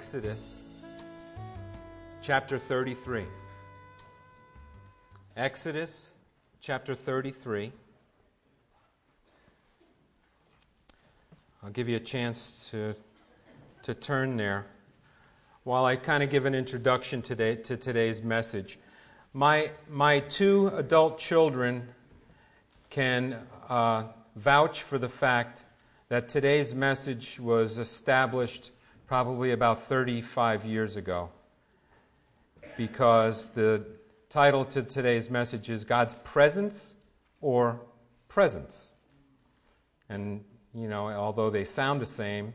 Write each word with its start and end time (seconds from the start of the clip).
Exodus 0.00 0.58
chapter 2.22 2.56
33. 2.56 3.26
Exodus 5.36 6.12
chapter 6.58 6.94
33. 6.94 7.70
I'll 11.62 11.68
give 11.68 11.86
you 11.86 11.96
a 11.96 12.00
chance 12.00 12.70
to, 12.70 12.94
to 13.82 13.92
turn 13.92 14.38
there 14.38 14.64
while 15.64 15.84
I 15.84 15.96
kind 15.96 16.22
of 16.22 16.30
give 16.30 16.46
an 16.46 16.54
introduction 16.54 17.20
today 17.20 17.56
to 17.56 17.76
today's 17.76 18.22
message. 18.22 18.78
My, 19.34 19.70
my 19.86 20.20
two 20.20 20.68
adult 20.68 21.18
children 21.18 21.88
can 22.88 23.36
uh, 23.68 24.04
vouch 24.34 24.82
for 24.82 24.96
the 24.96 25.10
fact 25.10 25.66
that 26.08 26.26
today's 26.30 26.74
message 26.74 27.38
was 27.38 27.76
established 27.76 28.70
probably 29.10 29.50
about 29.50 29.82
35 29.82 30.64
years 30.64 30.96
ago 30.96 31.28
because 32.76 33.48
the 33.48 33.84
title 34.28 34.64
to 34.64 34.84
today's 34.84 35.28
message 35.28 35.68
is 35.68 35.82
God's 35.82 36.14
Presence 36.22 36.94
or 37.40 37.80
Presents. 38.28 38.94
And, 40.08 40.44
you 40.72 40.86
know, 40.86 41.08
although 41.08 41.50
they 41.50 41.64
sound 41.64 42.00
the 42.00 42.06
same, 42.06 42.54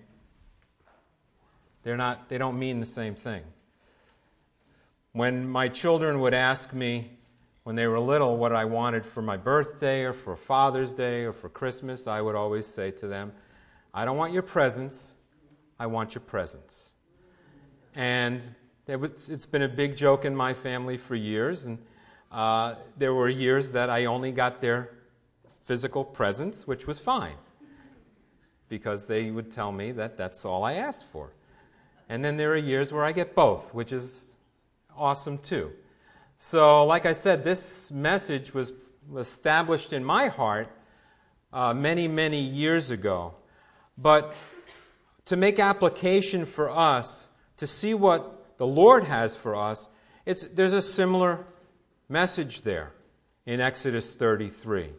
they're 1.83 1.97
not, 1.97 2.29
they 2.29 2.37
don't 2.37 2.57
mean 2.57 2.79
the 2.79 2.85
same 2.85 3.15
thing. 3.15 3.43
When 5.11 5.49
my 5.49 5.67
children 5.67 6.21
would 6.21 6.33
ask 6.33 6.73
me 6.73 7.17
when 7.63 7.75
they 7.75 7.87
were 7.87 7.99
little 7.99 8.37
what 8.37 8.53
I 8.53 8.63
wanted 8.63 9.05
for 9.05 9.21
my 9.21 9.35
birthday 9.35 10.03
or 10.03 10.13
for 10.13 10.37
Father's 10.37 10.93
Day 10.93 11.25
or 11.25 11.33
for 11.33 11.49
Christmas, 11.49 12.07
I 12.07 12.21
would 12.21 12.35
always 12.35 12.65
say 12.65 12.91
to 12.91 13.07
them, 13.07 13.33
I 13.93 14.05
don't 14.05 14.15
want 14.15 14.31
your 14.31 14.41
presents, 14.41 15.14
I 15.79 15.87
want 15.87 16.15
your 16.15 16.21
presence. 16.21 16.95
And 17.95 18.41
was, 18.87 19.29
it's 19.29 19.45
been 19.45 19.63
a 19.63 19.67
big 19.67 19.95
joke 19.95 20.25
in 20.25 20.35
my 20.35 20.53
family 20.53 20.97
for 20.97 21.15
years, 21.15 21.65
and 21.65 21.79
uh, 22.31 22.75
there 22.97 23.13
were 23.13 23.29
years 23.29 23.71
that 23.71 23.89
I 23.89 24.05
only 24.05 24.31
got 24.31 24.61
their 24.61 24.91
physical 25.63 26.03
presence, 26.03 26.67
which 26.67 26.87
was 26.87 26.99
fine, 26.99 27.35
because 28.69 29.07
they 29.07 29.31
would 29.31 29.51
tell 29.51 29.71
me 29.71 29.91
that 29.93 30.17
that's 30.17 30.45
all 30.45 30.63
I 30.63 30.73
asked 30.73 31.05
for. 31.05 31.33
And 32.07 32.23
then 32.23 32.37
there 32.37 32.51
are 32.53 32.57
years 32.57 32.93
where 32.93 33.03
I 33.03 33.11
get 33.11 33.33
both, 33.33 33.73
which 33.73 33.91
is 33.91 34.37
awesome 34.95 35.37
too. 35.39 35.71
So, 36.37 36.85
like 36.85 37.05
I 37.05 37.13
said, 37.13 37.43
this 37.43 37.91
message 37.91 38.53
was 38.53 38.73
established 39.17 39.93
in 39.93 40.03
my 40.03 40.27
heart 40.27 40.69
uh, 41.51 41.73
many, 41.73 42.07
many 42.07 42.39
years 42.39 42.91
ago. 42.91 43.33
But 43.97 44.35
to 45.25 45.35
make 45.35 45.59
application 45.59 46.45
for 46.45 46.69
us, 46.69 47.29
to 47.57 47.67
see 47.67 47.93
what 47.93 48.57
the 48.57 48.67
Lord 48.67 49.03
has 49.05 49.35
for 49.35 49.55
us, 49.55 49.89
it's, 50.25 50.47
there's 50.49 50.73
a 50.73 50.81
similar 50.81 51.45
message 52.09 52.61
there 52.61 52.93
in 53.45 53.59
Exodus 53.59 54.15
33. 54.15 54.89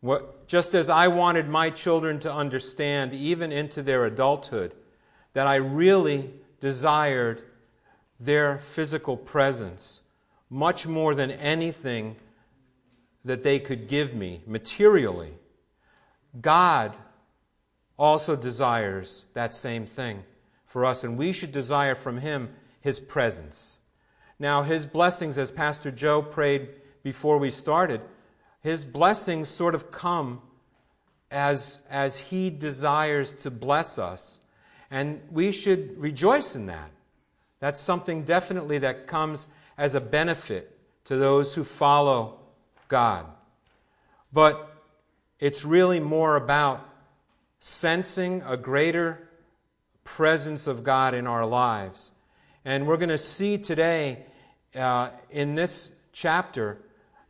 What, 0.00 0.46
just 0.46 0.74
as 0.74 0.88
I 0.88 1.08
wanted 1.08 1.48
my 1.48 1.70
children 1.70 2.20
to 2.20 2.32
understand, 2.32 3.12
even 3.14 3.52
into 3.52 3.82
their 3.82 4.04
adulthood, 4.04 4.74
that 5.32 5.46
I 5.46 5.56
really 5.56 6.30
desired 6.60 7.42
their 8.20 8.58
physical 8.58 9.16
presence 9.16 10.02
much 10.50 10.86
more 10.86 11.14
than 11.14 11.30
anything 11.30 12.16
that 13.24 13.42
they 13.42 13.58
could 13.58 13.88
give 13.88 14.14
me 14.14 14.42
materially. 14.46 15.32
God 16.40 16.94
also 17.98 18.36
desires 18.36 19.24
that 19.34 19.52
same 19.52 19.86
thing 19.86 20.24
for 20.66 20.84
us, 20.84 21.04
and 21.04 21.16
we 21.16 21.32
should 21.32 21.52
desire 21.52 21.94
from 21.94 22.18
Him 22.18 22.50
His 22.80 23.00
presence. 23.00 23.78
Now, 24.38 24.62
His 24.62 24.86
blessings, 24.86 25.38
as 25.38 25.52
Pastor 25.52 25.90
Joe 25.90 26.22
prayed 26.22 26.68
before 27.02 27.38
we 27.38 27.50
started, 27.50 28.00
His 28.60 28.84
blessings 28.84 29.48
sort 29.48 29.74
of 29.74 29.90
come 29.90 30.42
as, 31.30 31.80
as 31.88 32.18
He 32.18 32.50
desires 32.50 33.32
to 33.32 33.50
bless 33.50 33.98
us, 33.98 34.40
and 34.90 35.20
we 35.30 35.52
should 35.52 35.98
rejoice 35.98 36.56
in 36.56 36.66
that. 36.66 36.90
That's 37.60 37.80
something 37.80 38.24
definitely 38.24 38.78
that 38.78 39.06
comes 39.06 39.48
as 39.78 39.94
a 39.94 40.00
benefit 40.00 40.76
to 41.04 41.16
those 41.16 41.54
who 41.54 41.64
follow 41.64 42.40
God. 42.88 43.26
But 44.32 44.70
it's 45.38 45.64
really 45.64 46.00
more 46.00 46.36
about 46.36 46.88
sensing 47.64 48.42
a 48.42 48.58
greater 48.58 49.26
presence 50.04 50.66
of 50.66 50.84
God 50.84 51.14
in 51.14 51.26
our 51.26 51.46
lives. 51.46 52.12
And 52.62 52.86
we're 52.86 52.98
going 52.98 53.08
to 53.08 53.16
see 53.16 53.56
today 53.56 54.26
uh, 54.74 55.08
in 55.30 55.54
this 55.54 55.92
chapter 56.12 56.76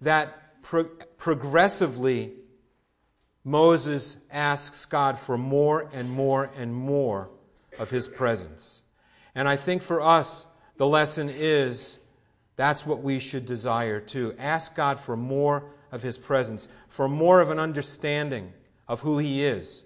that 0.01 0.61
pro- 0.65 0.91
progressively 1.19 2.33
Moses 3.45 4.17
asks 4.29 4.87
God 4.87 5.21
for 5.21 5.39
more 5.39 5.89
and 5.93 6.11
more 6.11 6.51
and 6.57 6.75
more 6.75 7.31
of 7.79 7.91
his 7.91 8.09
presence. 8.09 8.83
And 9.37 9.49
I 9.49 9.55
think 9.55 9.83
for 9.83 10.01
us, 10.01 10.47
the 10.79 10.87
lesson 10.89 11.31
is 11.33 12.01
that's 12.57 12.85
what 12.85 13.05
we 13.05 13.21
should 13.21 13.47
desire 13.47 14.01
too. 14.01 14.35
Ask 14.37 14.75
God 14.75 14.99
for 14.99 15.17
more 15.17 15.71
of 15.93 16.03
his 16.03 16.19
presence, 16.19 16.67
for 16.89 17.09
more 17.09 17.41
of 17.41 17.51
an 17.51 17.61
understanding 17.61 18.53
of 18.89 19.03
who 19.03 19.19
he 19.19 19.45
is 19.45 19.84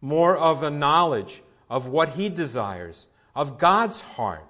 more 0.00 0.36
of 0.36 0.62
a 0.62 0.70
knowledge 0.70 1.42
of 1.68 1.86
what 1.86 2.10
he 2.10 2.28
desires, 2.28 3.08
of 3.34 3.58
God's 3.58 4.00
heart. 4.00 4.46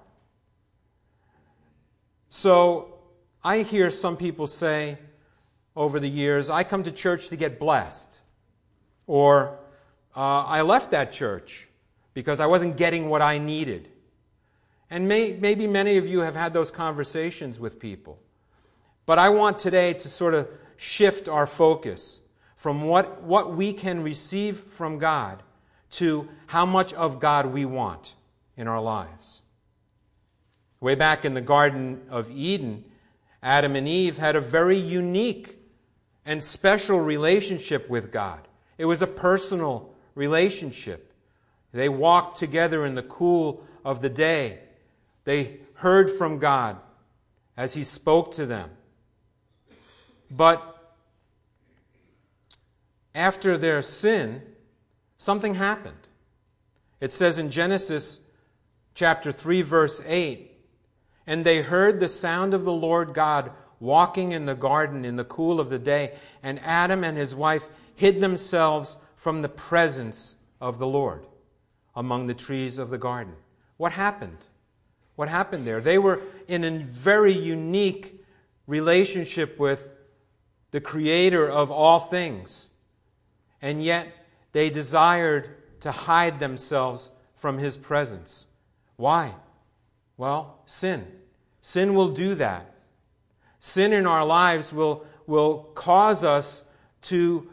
So 2.29 2.99
I 3.43 3.59
hear 3.63 3.89
some 3.91 4.17
people 4.17 4.47
say 4.47 4.97
over 5.75 5.99
the 5.99 6.09
years, 6.09 6.49
I 6.49 6.63
come 6.63 6.83
to 6.83 6.91
church 6.91 7.29
to 7.29 7.35
get 7.35 7.59
blessed. 7.59 8.19
Or 9.07 9.57
uh, 10.15 10.43
I 10.43 10.61
left 10.61 10.91
that 10.91 11.11
church 11.11 11.67
because 12.13 12.39
I 12.39 12.45
wasn't 12.45 12.77
getting 12.77 13.09
what 13.09 13.21
I 13.21 13.37
needed. 13.37 13.89
And 14.89 15.07
may, 15.07 15.33
maybe 15.39 15.67
many 15.67 15.97
of 15.97 16.07
you 16.07 16.19
have 16.19 16.35
had 16.35 16.53
those 16.53 16.71
conversations 16.71 17.59
with 17.59 17.79
people. 17.79 18.19
But 19.05 19.19
I 19.19 19.29
want 19.29 19.57
today 19.57 19.93
to 19.93 20.07
sort 20.07 20.33
of 20.33 20.47
shift 20.77 21.27
our 21.27 21.45
focus 21.45 22.21
from 22.59 22.81
what, 22.81 23.23
what 23.23 23.55
we 23.55 23.71
can 23.71 24.03
receive 24.03 24.57
from 24.57 24.97
God 24.97 25.41
to 25.91 26.27
how 26.47 26.65
much 26.65 26.93
of 26.93 27.17
God 27.17 27.45
we 27.45 27.63
want 27.63 28.15
in 28.57 28.67
our 28.67 28.81
lives. 28.81 29.43
Way 30.81 30.95
back 30.95 31.23
in 31.23 31.35
the 31.35 31.41
Garden 31.41 32.01
of 32.09 32.29
Eden, 32.29 32.83
Adam 33.41 33.77
and 33.77 33.87
Eve 33.87 34.17
had 34.17 34.35
a 34.35 34.41
very 34.41 34.77
unique 34.77 35.57
and 36.25 36.43
special 36.43 36.99
relationship 36.99 37.89
with 37.89 38.11
God. 38.11 38.45
It 38.77 38.83
was 38.83 39.01
a 39.01 39.07
personal 39.07 39.95
relationship. 40.13 41.13
They 41.71 41.87
walked 41.87 42.37
together 42.37 42.85
in 42.85 42.93
the 42.93 43.03
cool 43.03 43.63
of 43.85 44.01
the 44.01 44.09
day. 44.09 44.59
They 45.23 45.61
heard 45.75 46.11
from 46.11 46.39
God 46.39 46.75
as 47.55 47.73
He 47.73 47.85
spoke 47.85 48.33
to 48.33 48.45
them. 48.45 48.69
But 50.29 50.78
after 53.13 53.57
their 53.57 53.81
sin, 53.81 54.41
something 55.17 55.55
happened. 55.55 55.95
It 56.99 57.13
says 57.13 57.37
in 57.37 57.49
Genesis 57.49 58.21
chapter 58.93 59.31
3, 59.31 59.61
verse 59.61 60.01
8, 60.05 60.51
and 61.25 61.45
they 61.45 61.61
heard 61.61 61.99
the 61.99 62.07
sound 62.07 62.53
of 62.53 62.63
the 62.63 62.73
Lord 62.73 63.13
God 63.13 63.51
walking 63.79 64.31
in 64.31 64.45
the 64.45 64.55
garden 64.55 65.05
in 65.05 65.15
the 65.15 65.23
cool 65.23 65.59
of 65.59 65.69
the 65.69 65.79
day, 65.79 66.13
and 66.43 66.59
Adam 66.59 67.03
and 67.03 67.15
his 67.15 67.33
wife 67.33 67.69
hid 67.95 68.19
themselves 68.19 68.97
from 69.15 69.41
the 69.41 69.49
presence 69.49 70.35
of 70.59 70.79
the 70.79 70.87
Lord 70.87 71.25
among 71.95 72.27
the 72.27 72.33
trees 72.33 72.77
of 72.77 72.89
the 72.89 72.97
garden. 72.97 73.33
What 73.77 73.93
happened? 73.93 74.37
What 75.15 75.29
happened 75.29 75.65
there? 75.67 75.81
They 75.81 75.97
were 75.97 76.21
in 76.47 76.63
a 76.63 76.79
very 76.83 77.33
unique 77.33 78.23
relationship 78.67 79.59
with 79.59 79.93
the 80.71 80.81
creator 80.81 81.49
of 81.49 81.71
all 81.71 81.99
things. 81.99 82.68
And 83.61 83.83
yet 83.83 84.07
they 84.51 84.69
desired 84.69 85.55
to 85.81 85.91
hide 85.91 86.39
themselves 86.39 87.11
from 87.35 87.57
His 87.57 87.77
presence. 87.77 88.47
Why? 88.95 89.33
Well, 90.17 90.61
sin. 90.65 91.07
Sin 91.61 91.93
will 91.93 92.09
do 92.09 92.35
that. 92.35 92.73
Sin 93.59 93.93
in 93.93 94.05
our 94.05 94.25
lives 94.25 94.73
will, 94.73 95.05
will 95.27 95.63
cause 95.75 96.23
us 96.23 96.63
to 97.03 97.49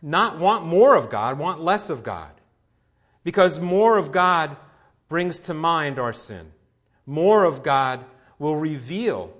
not 0.00 0.38
want 0.38 0.64
more 0.64 0.96
of 0.96 1.10
God, 1.10 1.38
want 1.38 1.62
less 1.62 1.90
of 1.90 2.02
God. 2.02 2.32
Because 3.24 3.60
more 3.60 3.98
of 3.98 4.10
God 4.10 4.56
brings 5.08 5.38
to 5.40 5.54
mind 5.54 5.98
our 5.98 6.12
sin. 6.12 6.52
More 7.06 7.44
of 7.44 7.62
God 7.62 8.04
will 8.38 8.56
reveal 8.56 9.32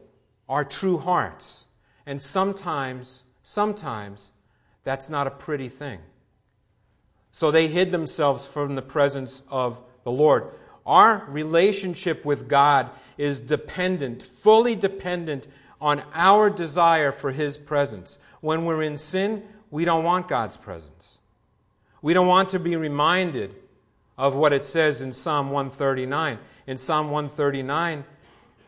our 0.49 0.65
true 0.65 0.99
hearts. 0.99 1.67
And 2.07 2.21
sometimes, 2.21 3.25
sometimes, 3.43 4.33
that's 4.85 5.09
not 5.09 5.27
a 5.27 5.31
pretty 5.31 5.69
thing. 5.69 6.01
So 7.31 7.51
they 7.51 7.67
hid 7.67 7.91
themselves 7.91 8.47
from 8.47 8.75
the 8.75 8.83
presence 8.83 9.43
of 9.49 9.81
the 10.05 10.13
Lord. 10.13 10.55
Our 10.85 11.25
relationship 11.29 12.25
with 12.25 12.49
God 12.49 12.91
is 13.17 13.41
dependent, 13.41 14.23
fully 14.23 14.75
dependent 14.75 15.47
on 15.81 16.03
our 16.13 16.51
desire 16.51 17.13
for 17.13 17.33
His 17.33 17.57
presence. 17.57 18.19
When 18.41 18.65
we're 18.65 18.83
in 18.83 18.97
sin, 18.97 19.45
we 19.71 19.85
don't 19.85 20.05
want 20.05 20.29
God's 20.29 20.57
presence. 20.57 21.19
We 22.03 22.15
don't 22.15 22.27
want 22.27 22.51
to 22.51 22.59
be 22.59 22.77
reminded 22.77 23.55
of 24.19 24.35
what 24.35 24.53
it 24.53 24.65
says 24.65 25.01
in 25.01 25.13
Psalm 25.13 25.51
139. 25.51 26.39
In 26.67 26.77
Psalm 26.77 27.11
139, 27.11 28.05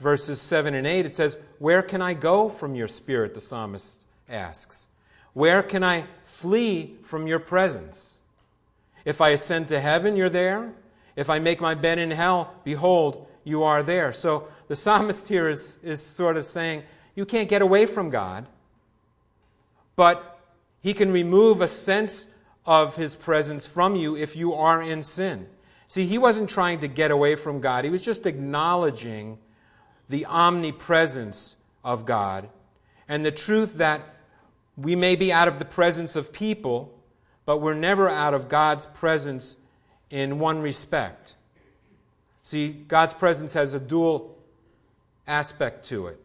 verses 0.01 0.41
7 0.41 0.75
and 0.75 0.87
8, 0.87 1.07
it 1.07 1.15
says, 1.15 1.39
Where 1.59 1.83
can 1.83 2.01
I 2.01 2.15
go 2.15 2.49
from 2.49 2.75
your 2.75 2.89
spirit? 2.89 3.35
The 3.35 3.41
psalmist 3.41 4.05
asks. 4.29 4.87
Where 5.35 5.63
can 5.63 5.85
I 5.85 6.07
flee 6.25 6.97
from 7.03 7.27
your 7.27 7.39
presence? 7.39 8.19
If 9.05 9.21
I 9.21 9.31
ascend 9.31 9.69
to 9.69 9.81
heaven, 9.81 10.17
you're 10.17 10.31
there. 10.31 10.73
If 11.17 11.29
I 11.29 11.39
make 11.39 11.61
my 11.61 11.75
bed 11.75 11.99
in 11.99 12.11
hell, 12.11 12.55
behold, 12.65 13.27
you 13.45 13.63
are 13.63 13.83
there. 13.83 14.13
So 14.13 14.49
the 14.69 14.77
psalmist 14.77 15.29
here 15.29 15.49
is, 15.49 15.79
is 15.83 16.03
sort 16.03 16.37
of 16.37 16.47
saying, 16.47 16.83
You 17.15 17.27
can't 17.27 17.49
get 17.49 17.63
away 17.63 17.87
from 17.87 18.11
God, 18.11 18.47
but 19.97 20.41
He 20.81 20.95
can 20.95 21.13
remove 21.13 21.61
a 21.61 21.69
sense 21.69 22.29
of 22.65 22.97
His 22.97 23.15
presence 23.15 23.67
from 23.67 23.95
you 23.95 24.17
if 24.17 24.35
you 24.35 24.55
are 24.55 24.81
in 24.81 25.03
sin. 25.03 25.47
See, 25.89 26.07
he 26.07 26.19
wasn't 26.19 26.51
trying 26.51 26.81
to 26.81 26.89
get 26.89 27.11
away 27.11 27.35
from 27.35 27.61
God, 27.61 27.85
he 27.85 27.91
was 27.91 28.03
just 28.03 28.27
acknowledging 28.27 29.39
the 30.09 30.27
omnipresence 30.27 31.57
of 31.85 32.05
God 32.05 32.49
and 33.09 33.25
the 33.25 33.31
truth 33.31 33.75
that 33.75 34.14
we 34.77 34.97
may 34.97 35.17
be 35.17 35.33
out 35.33 35.49
of 35.49 35.59
the 35.59 35.65
presence 35.65 36.17
of 36.17 36.33
people, 36.33 36.99
but 37.47 37.59
we're 37.59 37.75
never 37.75 38.09
out 38.09 38.35
of 38.35 38.49
God's 38.49 38.87
presence 38.87 39.57
in 40.11 40.39
one 40.39 40.61
respect. 40.61 41.37
See, 42.43 42.69
God's 42.69 43.15
presence 43.15 43.55
has 43.55 43.75
a 43.75 43.81
dual 43.81 44.37
aspect 45.27 45.85
to 45.87 46.09
it. 46.09 46.21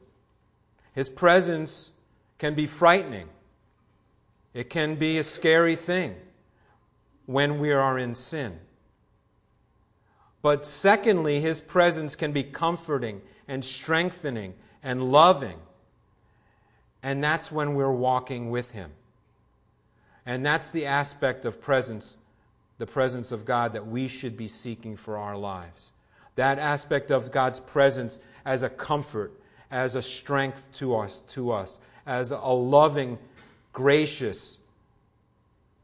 His 0.93 1.09
presence 1.09 1.93
can 2.37 2.55
be 2.55 2.65
frightening, 2.65 3.29
it 4.53 4.69
can 4.69 4.95
be 4.95 5.17
a 5.17 5.23
scary 5.23 5.75
thing 5.75 6.15
when 7.25 7.59
we 7.59 7.71
are 7.71 7.97
in 7.97 8.15
sin. 8.15 8.59
But 10.41 10.65
secondly, 10.65 11.41
his 11.41 11.61
presence 11.61 12.15
can 12.15 12.31
be 12.31 12.43
comforting 12.43 13.21
and 13.47 13.63
strengthening 13.63 14.55
and 14.81 15.11
loving. 15.11 15.59
And 17.01 17.23
that's 17.23 17.51
when 17.51 17.75
we're 17.75 17.91
walking 17.91 18.49
with 18.49 18.71
him. 18.71 18.91
And 20.25 20.45
that's 20.45 20.69
the 20.69 20.85
aspect 20.85 21.45
of 21.45 21.61
presence, 21.61 22.17
the 22.77 22.85
presence 22.85 23.31
of 23.31 23.45
God 23.45 23.73
that 23.73 23.87
we 23.87 24.07
should 24.07 24.37
be 24.37 24.47
seeking 24.47 24.95
for 24.95 25.17
our 25.17 25.37
lives. 25.37 25.93
That 26.35 26.59
aspect 26.59 27.09
of 27.11 27.31
God's 27.31 27.59
presence 27.59 28.19
as 28.45 28.63
a 28.63 28.69
comfort, 28.69 29.33
as 29.71 29.95
a 29.95 30.01
strength 30.01 30.69
to 30.73 30.95
us, 30.95 31.19
to 31.29 31.51
us, 31.51 31.79
as 32.05 32.31
a 32.31 32.37
loving, 32.37 33.17
gracious 33.73 34.59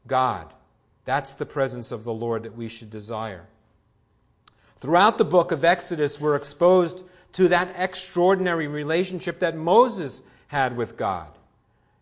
God. 0.06 0.52
That's 1.04 1.34
the 1.34 1.46
presence 1.46 1.92
of 1.92 2.04
the 2.04 2.12
Lord 2.12 2.42
that 2.42 2.56
we 2.56 2.68
should 2.68 2.90
desire. 2.90 3.46
Throughout 4.78 5.18
the 5.18 5.24
book 5.24 5.52
of 5.52 5.64
Exodus, 5.64 6.20
we're 6.20 6.36
exposed 6.36 7.04
to 7.32 7.48
that 7.48 7.74
extraordinary 7.76 8.66
relationship 8.66 9.40
that 9.40 9.56
Moses 9.56 10.22
had 10.48 10.76
with 10.76 10.96
God. 10.96 11.28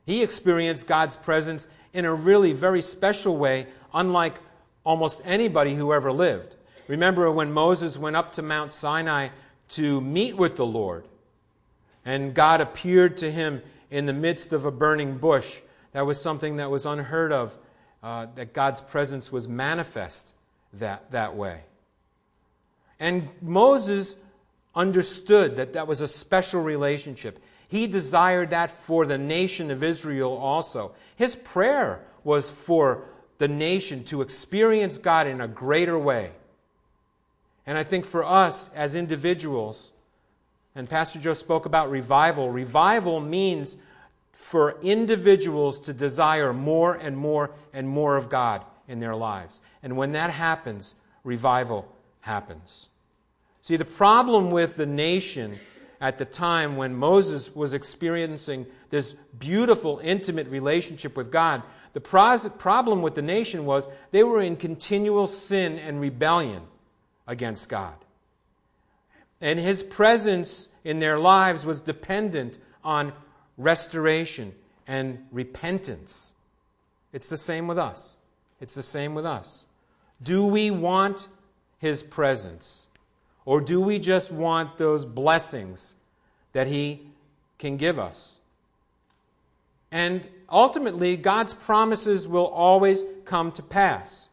He 0.06 0.22
experienced 0.22 0.86
God's 0.86 1.16
presence 1.16 1.66
in 1.92 2.04
a 2.04 2.14
really 2.14 2.52
very 2.52 2.82
special 2.82 3.36
way, 3.36 3.66
unlike 3.92 4.38
almost 4.84 5.22
anybody 5.24 5.74
who 5.74 5.92
ever 5.92 6.12
lived. 6.12 6.56
Remember 6.88 7.30
when 7.30 7.52
Moses 7.52 7.96
went 7.96 8.16
up 8.16 8.32
to 8.32 8.42
Mount 8.42 8.70
Sinai 8.70 9.28
to 9.70 10.00
meet 10.00 10.36
with 10.36 10.56
the 10.56 10.66
Lord, 10.66 11.08
and 12.04 12.34
God 12.34 12.60
appeared 12.60 13.16
to 13.18 13.30
him 13.30 13.62
in 13.90 14.06
the 14.06 14.12
midst 14.12 14.52
of 14.52 14.66
a 14.66 14.70
burning 14.70 15.16
bush. 15.16 15.60
That 15.92 16.04
was 16.04 16.20
something 16.20 16.56
that 16.56 16.70
was 16.70 16.84
unheard 16.84 17.32
of, 17.32 17.56
uh, 18.02 18.26
that 18.34 18.52
God's 18.52 18.80
presence 18.82 19.32
was 19.32 19.48
manifest 19.48 20.34
that, 20.74 21.10
that 21.12 21.34
way. 21.34 21.60
And 23.00 23.28
Moses 23.40 24.16
understood 24.74 25.56
that 25.56 25.72
that 25.72 25.86
was 25.86 26.00
a 26.00 26.08
special 26.08 26.62
relationship. 26.62 27.38
He 27.68 27.86
desired 27.86 28.50
that 28.50 28.70
for 28.70 29.06
the 29.06 29.18
nation 29.18 29.70
of 29.70 29.82
Israel 29.82 30.36
also. 30.36 30.92
His 31.16 31.34
prayer 31.34 32.04
was 32.22 32.50
for 32.50 33.04
the 33.38 33.48
nation 33.48 34.04
to 34.04 34.22
experience 34.22 34.98
God 34.98 35.26
in 35.26 35.40
a 35.40 35.48
greater 35.48 35.98
way. 35.98 36.30
And 37.66 37.76
I 37.78 37.82
think 37.82 38.04
for 38.04 38.24
us 38.24 38.70
as 38.74 38.94
individuals, 38.94 39.92
and 40.74 40.88
Pastor 40.88 41.18
Joe 41.18 41.34
spoke 41.34 41.66
about 41.66 41.90
revival, 41.90 42.50
revival 42.50 43.20
means 43.20 43.76
for 44.32 44.76
individuals 44.82 45.80
to 45.80 45.92
desire 45.92 46.52
more 46.52 46.94
and 46.94 47.16
more 47.16 47.52
and 47.72 47.88
more 47.88 48.16
of 48.16 48.28
God 48.28 48.64
in 48.88 49.00
their 49.00 49.14
lives. 49.14 49.60
And 49.82 49.96
when 49.96 50.12
that 50.12 50.30
happens, 50.30 50.94
revival 51.22 51.88
happens. 52.20 52.88
See, 53.62 53.76
the 53.76 53.84
problem 53.84 54.50
with 54.50 54.76
the 54.76 54.86
nation 54.86 55.58
at 56.04 56.18
the 56.18 56.24
time 56.26 56.76
when 56.76 56.94
Moses 56.94 57.56
was 57.56 57.72
experiencing 57.72 58.66
this 58.90 59.16
beautiful, 59.38 60.02
intimate 60.04 60.46
relationship 60.48 61.16
with 61.16 61.32
God, 61.32 61.62
the 61.94 62.00
problem 62.02 63.00
with 63.00 63.14
the 63.14 63.22
nation 63.22 63.64
was 63.64 63.88
they 64.10 64.22
were 64.22 64.42
in 64.42 64.56
continual 64.56 65.26
sin 65.26 65.78
and 65.78 66.02
rebellion 66.02 66.60
against 67.26 67.70
God. 67.70 67.94
And 69.40 69.58
his 69.58 69.82
presence 69.82 70.68
in 70.84 70.98
their 70.98 71.18
lives 71.18 71.64
was 71.64 71.80
dependent 71.80 72.58
on 72.84 73.14
restoration 73.56 74.54
and 74.86 75.24
repentance. 75.32 76.34
It's 77.14 77.30
the 77.30 77.38
same 77.38 77.66
with 77.66 77.78
us. 77.78 78.18
It's 78.60 78.74
the 78.74 78.82
same 78.82 79.14
with 79.14 79.24
us. 79.24 79.64
Do 80.22 80.44
we 80.44 80.70
want 80.70 81.28
his 81.78 82.02
presence? 82.02 82.88
Or 83.44 83.60
do 83.60 83.80
we 83.80 83.98
just 83.98 84.32
want 84.32 84.78
those 84.78 85.04
blessings 85.04 85.96
that 86.52 86.66
he 86.66 87.02
can 87.58 87.76
give 87.76 87.98
us? 87.98 88.36
And 89.92 90.26
ultimately, 90.48 91.16
God's 91.16 91.54
promises 91.54 92.26
will 92.26 92.46
always 92.46 93.04
come 93.24 93.52
to 93.52 93.62
pass. 93.62 94.30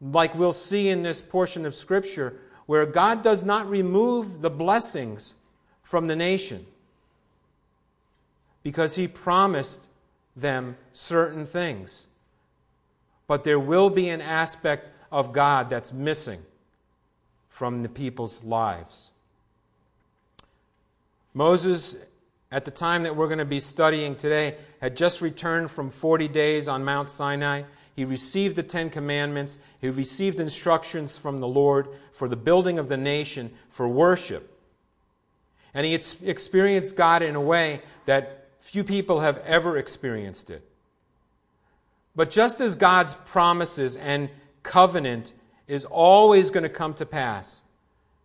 Like 0.00 0.34
we'll 0.34 0.52
see 0.52 0.88
in 0.88 1.02
this 1.02 1.22
portion 1.22 1.64
of 1.64 1.74
Scripture, 1.74 2.40
where 2.66 2.84
God 2.84 3.22
does 3.22 3.44
not 3.44 3.68
remove 3.68 4.42
the 4.42 4.50
blessings 4.50 5.34
from 5.82 6.08
the 6.08 6.16
nation 6.16 6.66
because 8.62 8.96
he 8.96 9.06
promised 9.06 9.86
them 10.34 10.76
certain 10.92 11.46
things. 11.46 12.06
But 13.26 13.44
there 13.44 13.58
will 13.58 13.88
be 13.88 14.08
an 14.08 14.20
aspect 14.20 14.88
of 15.12 15.32
God 15.32 15.70
that's 15.70 15.92
missing 15.92 16.42
from 17.54 17.84
the 17.84 17.88
people's 17.88 18.42
lives. 18.42 19.12
Moses, 21.34 21.94
at 22.50 22.64
the 22.64 22.72
time 22.72 23.04
that 23.04 23.14
we're 23.14 23.28
going 23.28 23.38
to 23.38 23.44
be 23.44 23.60
studying 23.60 24.16
today, 24.16 24.56
had 24.80 24.96
just 24.96 25.22
returned 25.22 25.70
from 25.70 25.88
40 25.88 26.26
days 26.26 26.66
on 26.66 26.84
Mount 26.84 27.08
Sinai. 27.08 27.62
He 27.94 28.04
received 28.04 28.56
the 28.56 28.64
Ten 28.64 28.90
Commandments. 28.90 29.58
He 29.80 29.88
received 29.88 30.40
instructions 30.40 31.16
from 31.16 31.38
the 31.38 31.46
Lord 31.46 31.86
for 32.10 32.26
the 32.26 32.34
building 32.34 32.76
of 32.76 32.88
the 32.88 32.96
nation, 32.96 33.52
for 33.70 33.86
worship. 33.86 34.58
And 35.74 35.86
he 35.86 35.94
experienced 35.94 36.96
God 36.96 37.22
in 37.22 37.36
a 37.36 37.40
way 37.40 37.82
that 38.06 38.48
few 38.58 38.82
people 38.82 39.20
have 39.20 39.38
ever 39.46 39.78
experienced 39.78 40.50
it. 40.50 40.68
But 42.16 42.30
just 42.30 42.60
as 42.60 42.74
God's 42.74 43.14
promises 43.14 43.94
and 43.94 44.28
covenant 44.64 45.32
is 45.66 45.84
always 45.84 46.50
going 46.50 46.62
to 46.62 46.68
come 46.68 46.94
to 46.94 47.06
pass, 47.06 47.62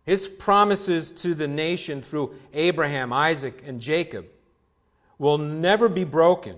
his 0.04 0.28
promises 0.28 1.10
to 1.12 1.34
the 1.34 1.48
nation 1.48 2.02
through 2.02 2.34
Abraham, 2.52 3.12
Isaac, 3.12 3.62
and 3.66 3.80
Jacob 3.80 4.26
will 5.18 5.38
never 5.38 5.88
be 5.88 6.04
broken. 6.04 6.56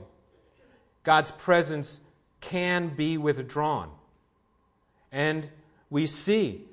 God's 1.03 1.33
presence 1.33 2.01
can 2.41 2.89
be 2.89 3.19
withdrawn. 3.19 3.91
And 5.11 5.49
we 5.91 6.07
see 6.07 6.65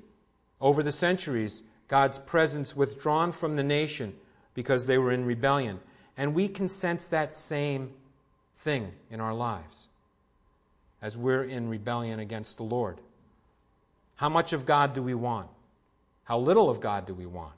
over 0.60 0.82
the 0.82 0.92
centuries 0.92 1.62
God's 1.88 2.18
presence 2.18 2.76
withdrawn 2.76 3.32
from 3.32 3.56
the 3.56 3.62
nation 3.62 4.14
because 4.54 4.86
they 4.86 4.98
were 4.98 5.12
in 5.12 5.24
rebellion. 5.24 5.80
And 6.16 6.34
we 6.34 6.48
can 6.48 6.68
sense 6.68 7.08
that 7.08 7.32
same 7.32 7.90
thing 8.58 8.92
in 9.10 9.20
our 9.20 9.34
lives 9.34 9.88
as 11.02 11.16
we're 11.16 11.42
in 11.42 11.68
rebellion 11.68 12.20
against 12.20 12.56
the 12.56 12.62
Lord. 12.62 13.00
How 14.20 14.28
much 14.28 14.52
of 14.52 14.66
God 14.66 14.92
do 14.92 15.02
we 15.02 15.14
want? 15.14 15.48
How 16.24 16.38
little 16.38 16.68
of 16.68 16.78
God 16.78 17.06
do 17.06 17.14
we 17.14 17.24
want? 17.24 17.54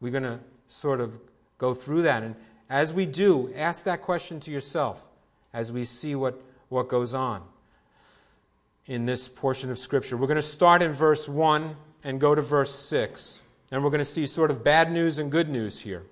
We're 0.00 0.12
going 0.12 0.22
to 0.22 0.38
sort 0.68 1.00
of 1.00 1.18
go 1.58 1.74
through 1.74 2.02
that. 2.02 2.22
And 2.22 2.36
as 2.70 2.94
we 2.94 3.04
do, 3.04 3.52
ask 3.56 3.82
that 3.86 4.02
question 4.02 4.38
to 4.38 4.52
yourself 4.52 5.04
as 5.52 5.72
we 5.72 5.84
see 5.84 6.14
what, 6.14 6.40
what 6.68 6.86
goes 6.86 7.12
on 7.12 7.42
in 8.86 9.04
this 9.04 9.26
portion 9.26 9.72
of 9.72 9.80
Scripture. 9.80 10.16
We're 10.16 10.28
going 10.28 10.36
to 10.36 10.42
start 10.42 10.80
in 10.80 10.92
verse 10.92 11.28
1 11.28 11.74
and 12.04 12.20
go 12.20 12.36
to 12.36 12.40
verse 12.40 12.72
6. 12.72 13.42
And 13.72 13.82
we're 13.82 13.90
going 13.90 13.98
to 13.98 14.04
see 14.04 14.28
sort 14.28 14.52
of 14.52 14.62
bad 14.62 14.92
news 14.92 15.18
and 15.18 15.32
good 15.32 15.48
news 15.48 15.80
here. 15.80 16.04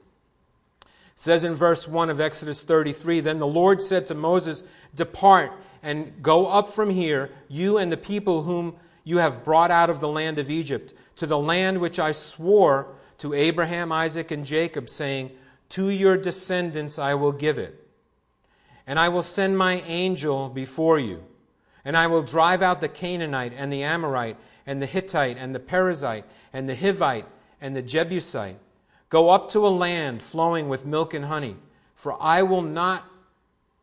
Says 1.19 1.45
in 1.45 1.55
verse 1.55 1.89
1 1.89 2.11
of 2.11 2.21
Exodus 2.21 2.63
33 2.63 3.21
Then 3.21 3.39
the 3.39 3.47
Lord 3.47 3.81
said 3.81 4.07
to 4.07 4.15
Moses, 4.15 4.63
Depart 4.95 5.51
and 5.83 6.23
go 6.23 6.47
up 6.47 6.69
from 6.69 6.91
here, 6.91 7.31
you 7.49 7.79
and 7.79 7.91
the 7.91 7.97
people 7.97 8.43
whom 8.43 8.77
you 9.03 9.19
have 9.19 9.43
brought 9.43 9.71
out 9.71 9.89
of 9.89 10.01
the 10.01 10.09
land 10.09 10.39
of 10.39 10.51
Egypt, 10.51 10.93
to 11.17 11.27
the 11.27 11.39
land 11.39 11.81
which 11.81 11.99
I 11.99 12.13
swore 12.13 12.89
to 13.19 13.33
Abraham, 13.33 13.93
Isaac, 13.93 14.31
and 14.31 14.45
Jacob, 14.45 14.91
saying, 14.91 15.31
To 15.71 15.89
your 15.89 16.19
descendants 16.19 16.99
I 16.99 17.15
will 17.15 17.33
give 17.33 17.57
it. 17.57 17.89
And 18.87 18.99
I 18.99 19.09
will 19.09 19.23
send 19.23 19.57
my 19.57 19.75
angel 19.87 20.51
before 20.51 20.99
you, 20.99 21.25
and 21.85 21.97
I 21.97 22.09
will 22.09 22.23
drive 22.23 22.61
out 22.61 22.81
the 22.81 22.89
Canaanite, 22.89 23.55
and 23.57 23.73
the 23.73 23.85
Amorite, 23.85 24.37
and 24.67 24.83
the 24.83 24.87
Hittite, 24.87 25.39
and 25.39 25.55
the 25.55 25.61
Perizzite, 25.61 26.25
and 26.53 26.69
the 26.69 26.75
Hivite, 26.75 27.27
and 27.61 27.75
the 27.75 27.83
Jebusite 27.83 28.59
Go 29.09 29.31
up 29.31 29.49
to 29.51 29.67
a 29.67 29.69
land 29.69 30.23
flowing 30.23 30.69
with 30.69 30.85
milk 30.85 31.15
and 31.15 31.27
honey, 31.27 31.57
for 31.95 32.21
I 32.21 32.43
will 32.43 32.63
not 32.63 33.05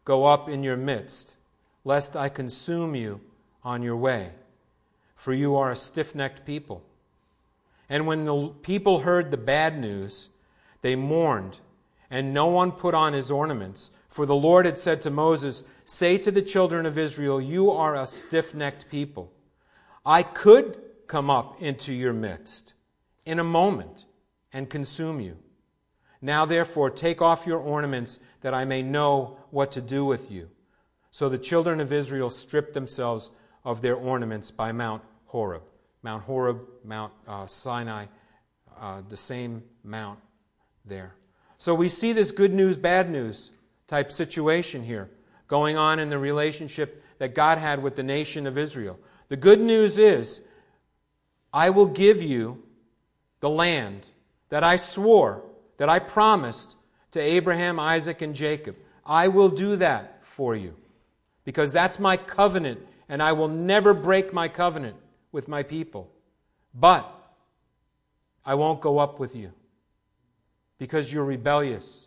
go 0.05 0.25
up 0.25 0.49
in 0.49 0.63
your 0.63 0.75
midst, 0.75 1.35
lest 1.85 2.15
I 2.15 2.29
consume 2.29 2.93
you 2.95 3.21
on 3.63 3.81
your 3.81 3.95
way, 3.95 4.31
for 5.15 5.33
you 5.33 5.55
are 5.55 5.71
a 5.71 5.75
stiff 5.75 6.13
necked 6.13 6.45
people. 6.45 6.83
And 7.87 8.05
when 8.05 8.25
the 8.25 8.49
people 8.61 8.99
heard 8.99 9.31
the 9.31 9.37
bad 9.37 9.79
news, 9.79 10.29
they 10.81 10.95
mourned, 10.95 11.59
and 12.09 12.33
no 12.33 12.47
one 12.47 12.71
put 12.71 12.93
on 12.93 13.13
his 13.13 13.31
ornaments. 13.31 13.91
For 14.09 14.25
the 14.25 14.35
Lord 14.35 14.65
had 14.65 14.77
said 14.77 15.01
to 15.01 15.09
Moses, 15.09 15.63
Say 15.85 16.17
to 16.19 16.31
the 16.31 16.41
children 16.41 16.85
of 16.85 16.97
Israel, 16.97 17.41
You 17.41 17.71
are 17.71 17.95
a 17.95 18.05
stiff 18.05 18.53
necked 18.53 18.89
people. 18.89 19.31
I 20.05 20.23
could 20.23 20.79
come 21.07 21.29
up 21.29 21.61
into 21.61 21.93
your 21.93 22.13
midst 22.13 22.73
in 23.25 23.39
a 23.39 23.43
moment 23.43 24.05
and 24.53 24.69
consume 24.69 25.19
you. 25.19 25.37
Now, 26.21 26.45
therefore, 26.45 26.89
take 26.89 27.21
off 27.21 27.45
your 27.45 27.59
ornaments 27.59 28.19
that 28.41 28.53
I 28.53 28.63
may 28.63 28.81
know 28.81 29.37
what 29.49 29.71
to 29.73 29.81
do 29.81 30.05
with 30.05 30.31
you. 30.31 30.49
So 31.11 31.27
the 31.27 31.37
children 31.37 31.81
of 31.81 31.91
Israel 31.91 32.29
stripped 32.29 32.73
themselves 32.73 33.29
of 33.65 33.81
their 33.81 33.95
ornaments 33.95 34.51
by 34.51 34.71
Mount 34.71 35.03
Horeb. 35.25 35.63
Mount 36.01 36.23
Horeb, 36.23 36.61
Mount 36.83 37.11
uh, 37.27 37.45
Sinai, 37.47 38.05
uh, 38.79 39.01
the 39.09 39.17
same 39.17 39.63
mount 39.83 40.19
there. 40.85 41.15
So 41.57 41.75
we 41.75 41.89
see 41.89 42.13
this 42.13 42.31
good 42.31 42.53
news, 42.53 42.77
bad 42.77 43.09
news 43.09 43.51
type 43.87 44.11
situation 44.11 44.83
here 44.83 45.09
going 45.47 45.77
on 45.77 45.99
in 45.99 46.09
the 46.09 46.17
relationship 46.17 47.03
that 47.19 47.35
God 47.35 47.57
had 47.57 47.83
with 47.83 47.95
the 47.95 48.03
nation 48.03 48.47
of 48.47 48.57
Israel. 48.57 48.99
The 49.29 49.37
good 49.37 49.59
news 49.59 49.97
is, 49.97 50.41
I 51.53 51.69
will 51.69 51.85
give 51.85 52.21
you 52.21 52.63
the 53.39 53.49
land 53.49 54.05
that 54.53 54.63
I 54.63 54.75
swore, 54.75 55.41
that 55.77 55.89
I 55.89 55.97
promised 55.97 56.75
to 57.09 57.19
Abraham, 57.19 57.79
Isaac, 57.79 58.21
and 58.21 58.35
Jacob. 58.35 58.75
I 59.03 59.27
will 59.27 59.49
do 59.49 59.77
that 59.77 60.23
for 60.23 60.55
you 60.55 60.75
because 61.43 61.73
that's 61.73 61.97
my 61.97 62.17
covenant, 62.17 62.79
and 63.09 63.23
I 63.23 63.31
will 63.31 63.47
never 63.47 63.95
break 63.95 64.31
my 64.31 64.47
covenant 64.47 64.95
with 65.31 65.47
my 65.47 65.63
people. 65.63 66.11
But 66.71 67.11
I 68.45 68.53
won't 68.53 68.79
go 68.79 68.99
up 68.99 69.19
with 69.19 69.35
you 69.35 69.53
because 70.77 71.11
you're 71.11 71.25
rebellious. 71.25 72.05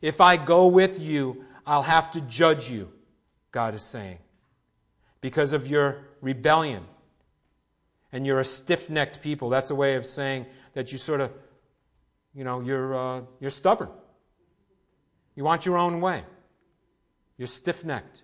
If 0.00 0.20
I 0.20 0.38
go 0.38 0.66
with 0.66 0.98
you, 0.98 1.44
I'll 1.64 1.84
have 1.84 2.10
to 2.10 2.20
judge 2.22 2.72
you, 2.72 2.90
God 3.52 3.76
is 3.76 3.84
saying, 3.84 4.18
because 5.20 5.52
of 5.52 5.68
your 5.68 5.98
rebellion. 6.20 6.82
And 8.10 8.26
you're 8.26 8.40
a 8.40 8.44
stiff 8.44 8.90
necked 8.90 9.22
people. 9.22 9.48
That's 9.48 9.70
a 9.70 9.76
way 9.76 9.94
of 9.94 10.04
saying 10.04 10.46
that 10.74 10.90
you 10.90 10.98
sort 10.98 11.20
of 11.20 11.30
you 12.34 12.44
know, 12.44 12.60
you're, 12.60 12.94
uh, 12.94 13.22
you're 13.40 13.50
stubborn. 13.50 13.90
You 15.34 15.44
want 15.44 15.66
your 15.66 15.78
own 15.78 16.00
way. 16.00 16.24
You're 17.36 17.46
stiff 17.46 17.84
necked. 17.84 18.22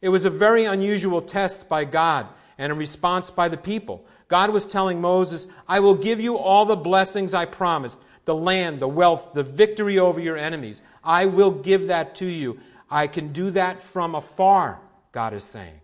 It 0.00 0.08
was 0.08 0.24
a 0.24 0.30
very 0.30 0.64
unusual 0.64 1.22
test 1.22 1.68
by 1.68 1.84
God 1.84 2.26
and 2.58 2.72
a 2.72 2.74
response 2.74 3.30
by 3.30 3.48
the 3.48 3.56
people. 3.56 4.06
God 4.28 4.50
was 4.50 4.66
telling 4.66 5.00
Moses, 5.00 5.48
I 5.68 5.80
will 5.80 5.94
give 5.94 6.20
you 6.20 6.36
all 6.36 6.64
the 6.64 6.76
blessings 6.76 7.34
I 7.34 7.44
promised 7.44 8.00
the 8.24 8.34
land, 8.34 8.80
the 8.80 8.88
wealth, 8.88 9.34
the 9.34 9.44
victory 9.44 10.00
over 10.00 10.20
your 10.20 10.36
enemies. 10.36 10.82
I 11.02 11.26
will 11.26 11.52
give 11.52 11.86
that 11.86 12.16
to 12.16 12.26
you. 12.26 12.58
I 12.90 13.06
can 13.06 13.32
do 13.32 13.52
that 13.52 13.82
from 13.82 14.16
afar, 14.16 14.80
God 15.12 15.32
is 15.32 15.44
saying. 15.44 15.80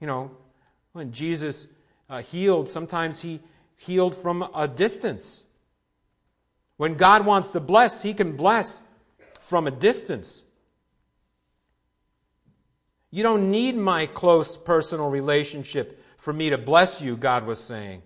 You 0.00 0.06
know, 0.06 0.30
when 0.92 1.10
Jesus 1.10 1.66
uh, 2.08 2.22
healed, 2.22 2.70
sometimes 2.70 3.20
he 3.20 3.40
healed 3.76 4.14
from 4.14 4.48
a 4.54 4.68
distance. 4.68 5.44
When 6.76 6.94
God 6.94 7.26
wants 7.26 7.50
to 7.50 7.60
bless, 7.60 8.02
He 8.02 8.14
can 8.14 8.36
bless 8.36 8.82
from 9.40 9.66
a 9.66 9.70
distance. 9.70 10.44
You 13.10 13.22
don't 13.22 13.50
need 13.50 13.76
my 13.76 14.06
close 14.06 14.56
personal 14.56 15.10
relationship 15.10 16.02
for 16.16 16.32
me 16.32 16.50
to 16.50 16.58
bless 16.58 17.02
you, 17.02 17.16
God 17.16 17.46
was 17.46 17.62
saying 17.62 18.02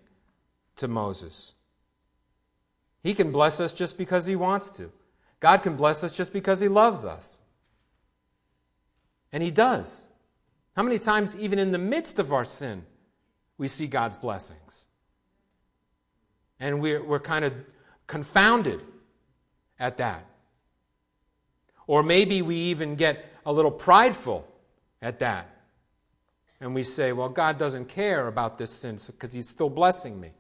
to 0.76 0.88
Moses. 0.88 1.54
He 3.02 3.14
can 3.14 3.30
bless 3.30 3.61
us 3.61 3.73
just 3.73 3.99
because 3.99 4.26
He 4.26 4.37
wants 4.37 4.70
to. 4.70 4.90
God 5.38 5.62
can 5.62 5.76
bless 5.76 6.02
us 6.02 6.16
just 6.16 6.32
because 6.32 6.61
He 6.61 6.68
loves 6.68 7.04
us. 7.04 7.42
And 9.32 9.42
He 9.42 9.50
does. 9.50 10.08
How 10.75 10.82
many 10.82 10.99
times, 10.99 11.37
even 11.37 11.58
in 11.58 11.70
the 11.70 11.78
midst 11.78 12.18
of 12.18 12.32
our 12.32 12.44
sin, 12.44 12.85
we 13.58 13.68
see 13.68 13.87
God's 13.87 14.16
blessings? 14.16 14.87
And 16.58 16.80
we're, 16.80 17.04
we're 17.04 17.20
kind 17.20 17.44
of 17.44 17.52
confounded 18.06 18.82
at 19.78 19.96
that. 19.98 20.26
Or 21.86 22.02
maybe 22.02 22.42
we 22.42 22.56
even 22.56 22.96
get 22.96 23.25
a 23.44 23.52
little 23.52 23.70
prideful 23.70 24.46
at 25.00 25.20
that. 25.20 25.50
And 26.60 26.75
we 26.75 26.82
say, 26.82 27.12
well, 27.12 27.28
God 27.28 27.58
doesn't 27.58 27.88
care 27.88 28.26
about 28.26 28.58
this 28.58 28.70
sin 28.70 28.98
because 29.06 29.32
He's 29.32 29.48
still 29.48 29.70
blessing 29.70 30.20
me. 30.20 30.32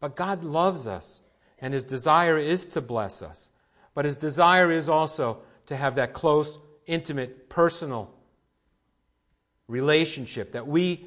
But 0.00 0.16
God 0.16 0.42
loves 0.42 0.86
us, 0.86 1.22
and 1.60 1.72
His 1.74 1.84
desire 1.84 2.38
is 2.38 2.66
to 2.66 2.80
bless 2.80 3.22
us. 3.22 3.50
But 3.94 4.04
His 4.04 4.16
desire 4.16 4.70
is 4.70 4.88
also 4.88 5.42
to 5.66 5.76
have 5.76 5.94
that 5.96 6.12
close, 6.12 6.58
intimate, 6.86 7.48
personal 7.48 8.12
relationship 9.68 10.52
that 10.52 10.66
we 10.66 11.06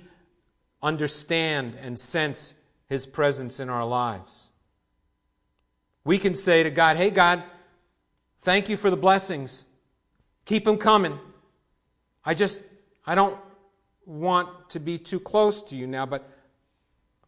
understand 0.81 1.75
and 1.81 2.00
sense 2.00 2.53
His 2.88 3.05
presence 3.05 3.59
in 3.59 3.69
our 3.69 3.85
lives. 3.85 4.51
We 6.05 6.19
can 6.19 6.35
say 6.35 6.63
to 6.63 6.69
God, 6.69 6.95
Hey, 6.95 7.09
God, 7.09 7.43
thank 8.41 8.69
you 8.69 8.77
for 8.77 8.89
the 8.89 8.95
blessings. 8.95 9.65
Keep 10.45 10.63
them 10.63 10.77
coming. 10.77 11.19
I 12.24 12.35
just, 12.35 12.59
I 13.05 13.15
don't 13.15 13.38
want 14.05 14.69
to 14.69 14.79
be 14.79 14.97
too 14.97 15.19
close 15.19 15.62
to 15.63 15.75
you 15.75 15.88
now, 15.88 16.05
but 16.05 16.29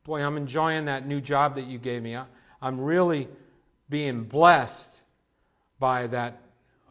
boy, 0.03 0.22
I'm 0.24 0.38
enjoying 0.38 0.86
that 0.86 1.07
new 1.07 1.19
job 1.19 1.55
that 1.55 1.65
you 1.65 1.79
gave 1.79 2.03
me. 2.03 2.15
I, 2.15 2.25
am 2.62 2.79
really 2.79 3.27
being 3.89 4.24
blessed 4.24 5.01
by 5.79 6.07
that, 6.07 6.39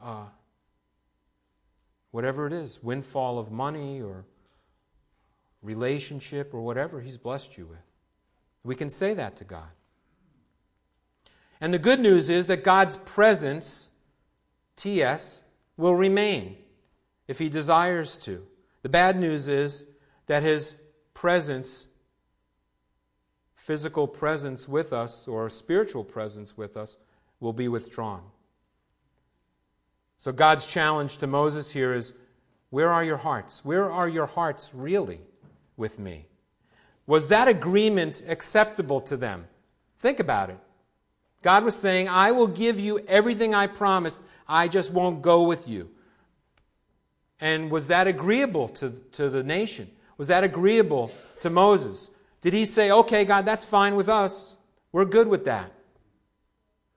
uh, 0.03 0.27
whatever 2.11 2.47
it 2.47 2.53
is 2.53 2.81
windfall 2.83 3.39
of 3.39 3.51
money 3.51 4.03
or 4.03 4.25
relationship 5.63 6.53
or 6.53 6.61
whatever 6.61 7.01
He's 7.01 7.17
blessed 7.17 7.57
you 7.57 7.67
with. 7.67 7.79
We 8.65 8.75
can 8.75 8.89
say 8.89 9.15
that 9.15 9.37
to 9.37 9.45
God. 9.45 9.69
And 11.61 11.73
the 11.73 11.79
good 11.79 12.01
news 12.01 12.29
is 12.29 12.47
that 12.49 12.65
God's 12.65 12.97
presents, 12.99 13.91
TS, 14.77 15.43
will 15.77 15.95
remain 15.95 16.57
if 17.29 17.39
He 17.39 17.49
desires 17.49 18.17
to. 18.19 18.47
The 18.83 18.89
bad 18.89 19.19
news 19.19 19.49
is 19.49 19.85
that 20.27 20.43
His 20.43 20.75
presence, 21.15 21.89
physical 23.55 24.07
presence 24.07 24.69
with 24.69 24.93
us, 24.93 25.27
or 25.27 25.49
spiritual 25.49 26.05
presence 26.05 26.57
with 26.57 26.77
us, 26.77 26.99
will 27.41 27.53
be 27.53 27.69
withdrawn. 27.69 28.23
So 30.19 30.33
God's 30.33 30.67
challenge 30.67 31.19
to 31.19 31.27
Moses 31.27 31.71
here 31.71 31.95
is 31.95 32.13
Where 32.71 32.93
are 32.93 33.05
your 33.05 33.17
hearts? 33.17 33.65
Where 33.65 33.91
are 33.91 34.09
your 34.09 34.27
hearts 34.27 34.71
really 34.75 35.21
with 35.77 35.99
me? 35.99 36.27
Was 37.07 37.29
that 37.29 37.49
agreement 37.49 38.23
acceptable 38.27 39.01
to 39.03 39.17
them? 39.17 39.47
Think 39.99 40.21
about 40.21 40.51
it. 40.51 40.59
God 41.43 41.65
was 41.65 41.77
saying, 41.77 42.09
I 42.09 42.33
will 42.33 42.47
give 42.47 42.81
you 42.81 42.99
everything 43.07 43.55
I 43.55 43.67
promised, 43.67 44.21
I 44.49 44.69
just 44.69 44.93
won't 44.93 45.23
go 45.23 45.45
with 45.45 45.69
you. 45.69 45.91
And 47.41 47.71
was 47.71 47.89
that 47.89 48.07
agreeable 48.07 48.69
to, 48.69 48.91
to 49.13 49.29
the 49.29 49.43
nation? 49.43 49.91
Was 50.19 50.29
that 50.29 50.45
agreeable 50.45 51.13
to 51.41 51.51
Moses? 51.51 52.11
Did 52.41 52.55
he 52.55 52.65
say, 52.65 52.91
okay, 52.91 53.25
God, 53.25 53.45
that's 53.45 53.65
fine 53.65 53.97
with 53.97 54.09
us? 54.09 54.55
We're 54.93 55.05
good 55.05 55.29
with 55.29 55.45
that. 55.45 55.73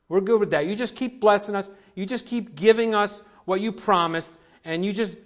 We're 0.07 0.21
good 0.21 0.39
with 0.39 0.51
that. 0.51 0.65
You 0.65 0.75
just 0.75 0.95
keep 0.95 1.19
blessing 1.19 1.55
us. 1.55 1.69
You 1.95 2.05
just 2.05 2.25
keep 2.25 2.55
giving 2.55 2.95
us 2.95 3.21
what 3.45 3.61
you 3.61 3.71
promised, 3.71 4.37
and 4.63 4.85
you 4.85 4.93
just 4.93 5.17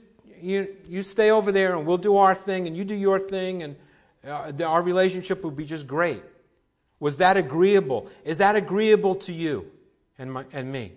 you, 0.42 0.76
you 0.90 1.04
stay 1.04 1.30
over 1.30 1.52
there, 1.52 1.76
and 1.76 1.86
we'll 1.86 1.98
do 1.98 2.18
our 2.18 2.36
thing, 2.36 2.68
and 2.68 2.76
you 2.76 2.84
do 2.84 2.96
your 2.96 3.18
thing, 3.18 3.64
and 3.64 3.76
uh, 4.28 4.52
the, 4.52 4.66
our 4.66 4.82
relationship 4.82 5.44
will 5.44 5.52
be 5.52 5.66
just 5.66 5.88
great. 5.88 6.22
Was 7.04 7.18
that 7.18 7.36
agreeable? 7.36 8.10
Is 8.24 8.38
that 8.38 8.56
agreeable 8.56 9.16
to 9.16 9.34
you 9.34 9.70
and, 10.18 10.32
my, 10.32 10.46
and 10.54 10.72
me? 10.72 10.94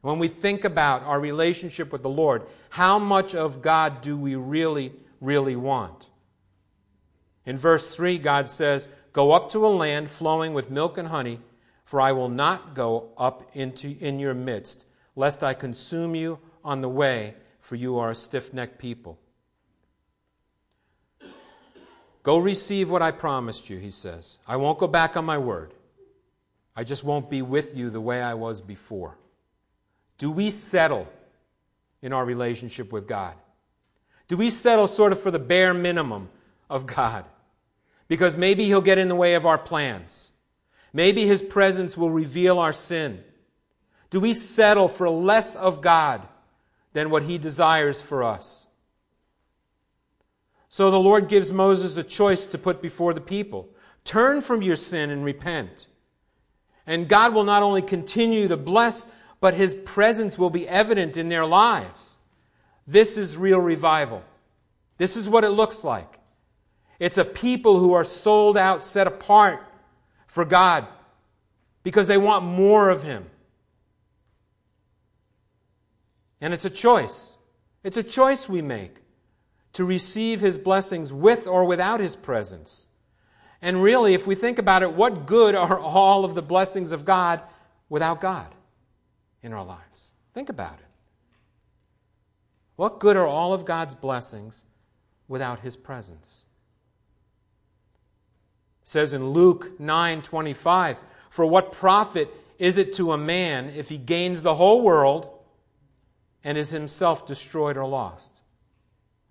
When 0.00 0.18
we 0.18 0.28
think 0.28 0.64
about 0.64 1.02
our 1.02 1.20
relationship 1.20 1.92
with 1.92 2.02
the 2.02 2.08
Lord, 2.08 2.46
how 2.70 2.98
much 2.98 3.34
of 3.34 3.60
God 3.60 4.00
do 4.00 4.16
we 4.16 4.36
really, 4.36 4.94
really 5.20 5.56
want? 5.56 6.06
In 7.44 7.58
verse 7.58 7.94
3, 7.94 8.16
God 8.16 8.48
says, 8.48 8.88
Go 9.12 9.32
up 9.32 9.50
to 9.50 9.66
a 9.66 9.68
land 9.68 10.08
flowing 10.08 10.54
with 10.54 10.70
milk 10.70 10.96
and 10.96 11.08
honey, 11.08 11.40
for 11.84 12.00
I 12.00 12.12
will 12.12 12.30
not 12.30 12.74
go 12.74 13.10
up 13.18 13.50
into 13.52 13.94
in 14.00 14.18
your 14.18 14.32
midst, 14.32 14.86
lest 15.16 15.42
I 15.42 15.52
consume 15.52 16.14
you 16.14 16.38
on 16.64 16.80
the 16.80 16.88
way, 16.88 17.34
for 17.60 17.76
you 17.76 17.98
are 17.98 18.08
a 18.08 18.14
stiff 18.14 18.54
necked 18.54 18.78
people. 18.78 19.18
Go 22.22 22.38
receive 22.38 22.90
what 22.90 23.02
I 23.02 23.10
promised 23.12 23.70
you, 23.70 23.78
he 23.78 23.90
says. 23.90 24.38
I 24.46 24.56
won't 24.56 24.78
go 24.78 24.86
back 24.86 25.16
on 25.16 25.24
my 25.24 25.38
word. 25.38 25.72
I 26.76 26.84
just 26.84 27.04
won't 27.04 27.30
be 27.30 27.42
with 27.42 27.76
you 27.76 27.90
the 27.90 28.00
way 28.00 28.22
I 28.22 28.34
was 28.34 28.60
before. 28.60 29.16
Do 30.18 30.30
we 30.30 30.50
settle 30.50 31.08
in 32.02 32.12
our 32.12 32.24
relationship 32.24 32.92
with 32.92 33.06
God? 33.06 33.34
Do 34.28 34.36
we 34.36 34.50
settle 34.50 34.86
sort 34.86 35.12
of 35.12 35.20
for 35.20 35.30
the 35.30 35.38
bare 35.38 35.74
minimum 35.74 36.28
of 36.68 36.86
God? 36.86 37.24
Because 38.06 38.36
maybe 38.36 38.64
He'll 38.64 38.80
get 38.80 38.98
in 38.98 39.08
the 39.08 39.14
way 39.14 39.34
of 39.34 39.46
our 39.46 39.58
plans. 39.58 40.32
Maybe 40.92 41.26
His 41.26 41.42
presence 41.42 41.96
will 41.96 42.10
reveal 42.10 42.58
our 42.58 42.72
sin. 42.72 43.24
Do 44.10 44.20
we 44.20 44.32
settle 44.32 44.88
for 44.88 45.08
less 45.08 45.56
of 45.56 45.80
God 45.80 46.26
than 46.92 47.10
what 47.10 47.22
He 47.22 47.38
desires 47.38 48.02
for 48.02 48.22
us? 48.22 48.66
So 50.72 50.88
the 50.92 51.00
Lord 51.00 51.28
gives 51.28 51.50
Moses 51.50 51.96
a 51.96 52.04
choice 52.04 52.46
to 52.46 52.56
put 52.56 52.80
before 52.80 53.12
the 53.12 53.20
people 53.20 53.68
turn 54.04 54.40
from 54.40 54.62
your 54.62 54.76
sin 54.76 55.10
and 55.10 55.24
repent. 55.24 55.88
And 56.86 57.08
God 57.08 57.34
will 57.34 57.42
not 57.42 57.64
only 57.64 57.82
continue 57.82 58.46
to 58.46 58.56
bless, 58.56 59.08
but 59.40 59.54
His 59.54 59.74
presence 59.74 60.38
will 60.38 60.48
be 60.48 60.68
evident 60.68 61.16
in 61.16 61.28
their 61.28 61.44
lives. 61.44 62.18
This 62.86 63.18
is 63.18 63.36
real 63.36 63.58
revival. 63.58 64.22
This 64.96 65.16
is 65.16 65.28
what 65.28 65.42
it 65.42 65.50
looks 65.50 65.82
like. 65.82 66.20
It's 67.00 67.18
a 67.18 67.24
people 67.24 67.80
who 67.80 67.92
are 67.92 68.04
sold 68.04 68.56
out, 68.56 68.84
set 68.84 69.08
apart 69.08 69.66
for 70.28 70.44
God 70.44 70.86
because 71.82 72.06
they 72.06 72.16
want 72.16 72.44
more 72.44 72.90
of 72.90 73.02
Him. 73.02 73.28
And 76.40 76.54
it's 76.54 76.64
a 76.64 76.70
choice. 76.70 77.36
It's 77.82 77.96
a 77.96 78.04
choice 78.04 78.48
we 78.48 78.62
make 78.62 78.99
to 79.74 79.84
receive 79.84 80.40
His 80.40 80.58
blessings 80.58 81.12
with 81.12 81.46
or 81.46 81.64
without 81.64 82.00
His 82.00 82.16
presence. 82.16 82.86
And 83.62 83.82
really, 83.82 84.14
if 84.14 84.26
we 84.26 84.34
think 84.34 84.58
about 84.58 84.82
it, 84.82 84.92
what 84.92 85.26
good 85.26 85.54
are 85.54 85.78
all 85.78 86.24
of 86.24 86.34
the 86.34 86.42
blessings 86.42 86.92
of 86.92 87.04
God 87.04 87.40
without 87.88 88.20
God 88.20 88.54
in 89.42 89.52
our 89.52 89.64
lives? 89.64 90.10
Think 90.34 90.48
about 90.48 90.74
it. 90.74 90.86
What 92.76 93.00
good 93.00 93.16
are 93.16 93.26
all 93.26 93.52
of 93.52 93.66
God's 93.66 93.94
blessings 93.94 94.64
without 95.28 95.60
His 95.60 95.76
presence? 95.76 96.44
It 98.82 98.88
says 98.88 99.12
in 99.12 99.30
Luke 99.30 99.78
9 99.78 100.22
25, 100.22 101.02
For 101.28 101.44
what 101.44 101.72
profit 101.72 102.28
is 102.60 102.76
it 102.76 102.92
to 102.92 103.12
a 103.12 103.18
man 103.18 103.70
if 103.70 103.88
he 103.88 103.96
gains 103.96 104.42
the 104.42 104.54
whole 104.54 104.82
world 104.82 105.30
and 106.44 106.58
is 106.58 106.70
himself 106.70 107.26
destroyed 107.26 107.78
or 107.78 107.86
lost? 107.86 108.39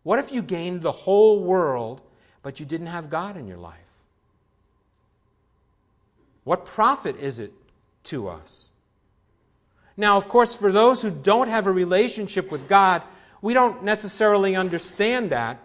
What 0.09 0.17
if 0.17 0.31
you 0.31 0.41
gained 0.41 0.81
the 0.81 0.91
whole 0.91 1.39
world, 1.39 2.01
but 2.41 2.59
you 2.59 2.65
didn't 2.65 2.87
have 2.87 3.11
God 3.11 3.37
in 3.37 3.45
your 3.45 3.59
life? 3.59 3.77
What 6.43 6.65
profit 6.65 7.15
is 7.17 7.37
it 7.37 7.53
to 8.05 8.27
us? 8.27 8.71
Now, 9.95 10.17
of 10.17 10.27
course, 10.27 10.55
for 10.55 10.71
those 10.71 11.03
who 11.03 11.11
don't 11.11 11.47
have 11.47 11.67
a 11.67 11.71
relationship 11.71 12.49
with 12.51 12.67
God, 12.67 13.03
we 13.43 13.53
don't 13.53 13.83
necessarily 13.83 14.55
understand 14.55 15.29
that 15.29 15.59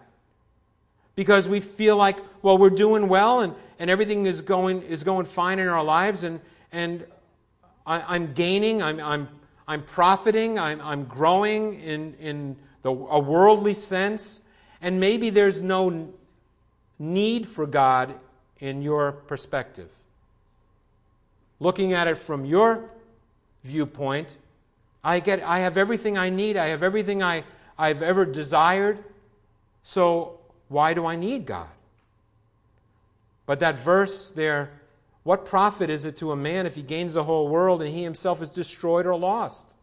because 1.15 1.49
we 1.49 1.61
feel 1.61 1.97
like, 1.97 2.19
well, 2.43 2.59
we're 2.59 2.69
doing 2.69 3.09
well 3.09 3.41
and, 3.41 3.55
and 3.79 3.89
everything 3.89 4.27
is 4.27 4.43
going, 4.43 4.83
is 4.83 5.05
going 5.05 5.25
fine 5.25 5.59
in 5.59 5.69
our 5.69 5.83
lives 5.83 6.23
and, 6.23 6.39
and 6.71 7.07
I, 7.87 8.15
am 8.15 8.35
gaining, 8.35 8.83
I'm, 8.83 9.01
I'm, 9.01 9.29
I'm 9.67 9.83
profiting, 9.85 10.59
I'm, 10.59 10.83
I'm 10.83 11.05
growing 11.05 11.81
in, 11.81 12.13
in 12.21 12.57
the, 12.85 12.91
a 12.91 13.19
worldly 13.19 13.73
sense, 13.75 14.43
and 14.81 15.01
maybe 15.01 15.31
there's 15.31 15.61
no 15.61 16.13
need 16.99 17.49
for 17.49 17.67
God 17.67 18.15
in 18.61 18.83
your 18.83 19.13
perspective. 19.13 19.91
Looking 21.59 21.95
at 21.95 22.07
it 22.09 22.19
from 22.19 22.45
your 22.45 22.91
viewpoint, 23.65 24.37
I 25.03 25.21
get 25.21 25.43
I 25.43 25.61
have 25.61 25.79
everything 25.79 26.19
I 26.19 26.29
need, 26.29 26.59
I 26.59 26.67
have 26.67 26.83
everything 26.83 27.23
I, 27.23 27.45
I've 27.79 28.03
ever 28.03 28.27
desired. 28.27 29.03
So 29.83 30.39
why 30.69 30.93
do 30.93 31.07
I 31.07 31.17
need 31.17 31.47
God? 31.47 31.69
But 33.47 33.61
that 33.61 33.77
verse 33.77 34.31
there, 34.31 34.73
what 35.23 35.47
profit 35.47 35.89
is 35.89 36.05
it 36.05 36.19
to 36.19 36.33
a 36.33 36.37
man 36.37 36.67
if 36.67 36.75
he 36.75 36.83
gains 36.83 37.15
the 37.15 37.25
whole 37.25 37.49
world 37.49 37.81
and 37.81 37.91
he 37.91 38.03
himself 38.03 38.43
is 38.43 38.51
destroyed 38.51 39.07
or 39.07 39.17
lost? 39.17 39.74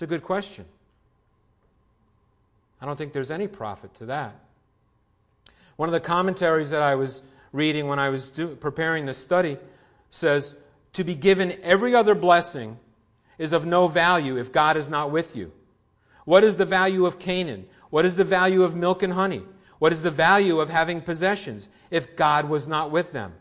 It's 0.00 0.04
a 0.04 0.06
good 0.06 0.22
question. 0.22 0.64
I 2.80 2.86
don't 2.86 2.96
think 2.96 3.12
there's 3.12 3.30
any 3.30 3.46
profit 3.46 3.92
to 3.96 4.06
that. 4.06 4.34
One 5.76 5.90
of 5.90 5.92
the 5.92 6.00
commentaries 6.00 6.70
that 6.70 6.80
I 6.80 6.94
was 6.94 7.22
reading 7.52 7.86
when 7.86 7.98
I 7.98 8.08
was 8.08 8.30
do, 8.30 8.56
preparing 8.56 9.04
this 9.04 9.18
study 9.18 9.58
says, 10.08 10.56
To 10.94 11.04
be 11.04 11.14
given 11.14 11.54
every 11.62 11.94
other 11.94 12.14
blessing 12.14 12.78
is 13.36 13.52
of 13.52 13.66
no 13.66 13.88
value 13.88 14.38
if 14.38 14.50
God 14.50 14.78
is 14.78 14.88
not 14.88 15.10
with 15.10 15.36
you. 15.36 15.52
What 16.24 16.44
is 16.44 16.56
the 16.56 16.64
value 16.64 17.04
of 17.04 17.18
Canaan? 17.18 17.66
What 17.90 18.06
is 18.06 18.16
the 18.16 18.24
value 18.24 18.62
of 18.62 18.74
milk 18.74 19.02
and 19.02 19.12
honey? 19.12 19.42
What 19.80 19.92
is 19.92 20.00
the 20.00 20.10
value 20.10 20.60
of 20.60 20.70
having 20.70 21.02
possessions 21.02 21.68
if 21.90 22.16
God 22.16 22.48
was 22.48 22.66
not 22.66 22.90
with 22.90 23.12
them? 23.12 23.34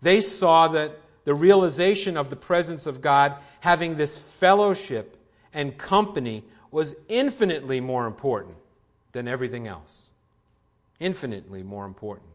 They 0.00 0.22
saw 0.22 0.68
that 0.68 0.98
the 1.24 1.34
realization 1.34 2.16
of 2.16 2.30
the 2.30 2.36
presence 2.36 2.86
of 2.86 3.02
God, 3.02 3.34
having 3.60 3.96
this 3.96 4.16
fellowship 4.16 5.18
and 5.52 5.76
company 5.76 6.44
was 6.70 6.96
infinitely 7.08 7.80
more 7.80 8.06
important 8.06 8.56
than 9.12 9.26
everything 9.26 9.66
else. 9.66 10.10
Infinitely 11.00 11.62
more 11.62 11.84
important. 11.84 12.28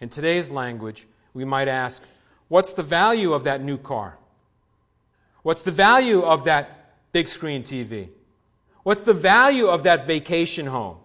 In 0.00 0.08
today's 0.08 0.50
language, 0.50 1.06
we 1.34 1.44
might 1.44 1.68
ask, 1.68 2.02
what's 2.48 2.74
the 2.74 2.82
value 2.82 3.32
of 3.32 3.44
that 3.44 3.62
new 3.62 3.78
car? 3.78 4.18
What's 5.42 5.64
the 5.64 5.70
value 5.70 6.22
of 6.22 6.44
that 6.44 7.12
big 7.12 7.28
screen 7.28 7.62
TV? 7.62 8.08
What's 8.82 9.04
the 9.04 9.12
value 9.12 9.66
of 9.66 9.84
that 9.84 10.06
vacation 10.06 10.66
home 10.66 10.98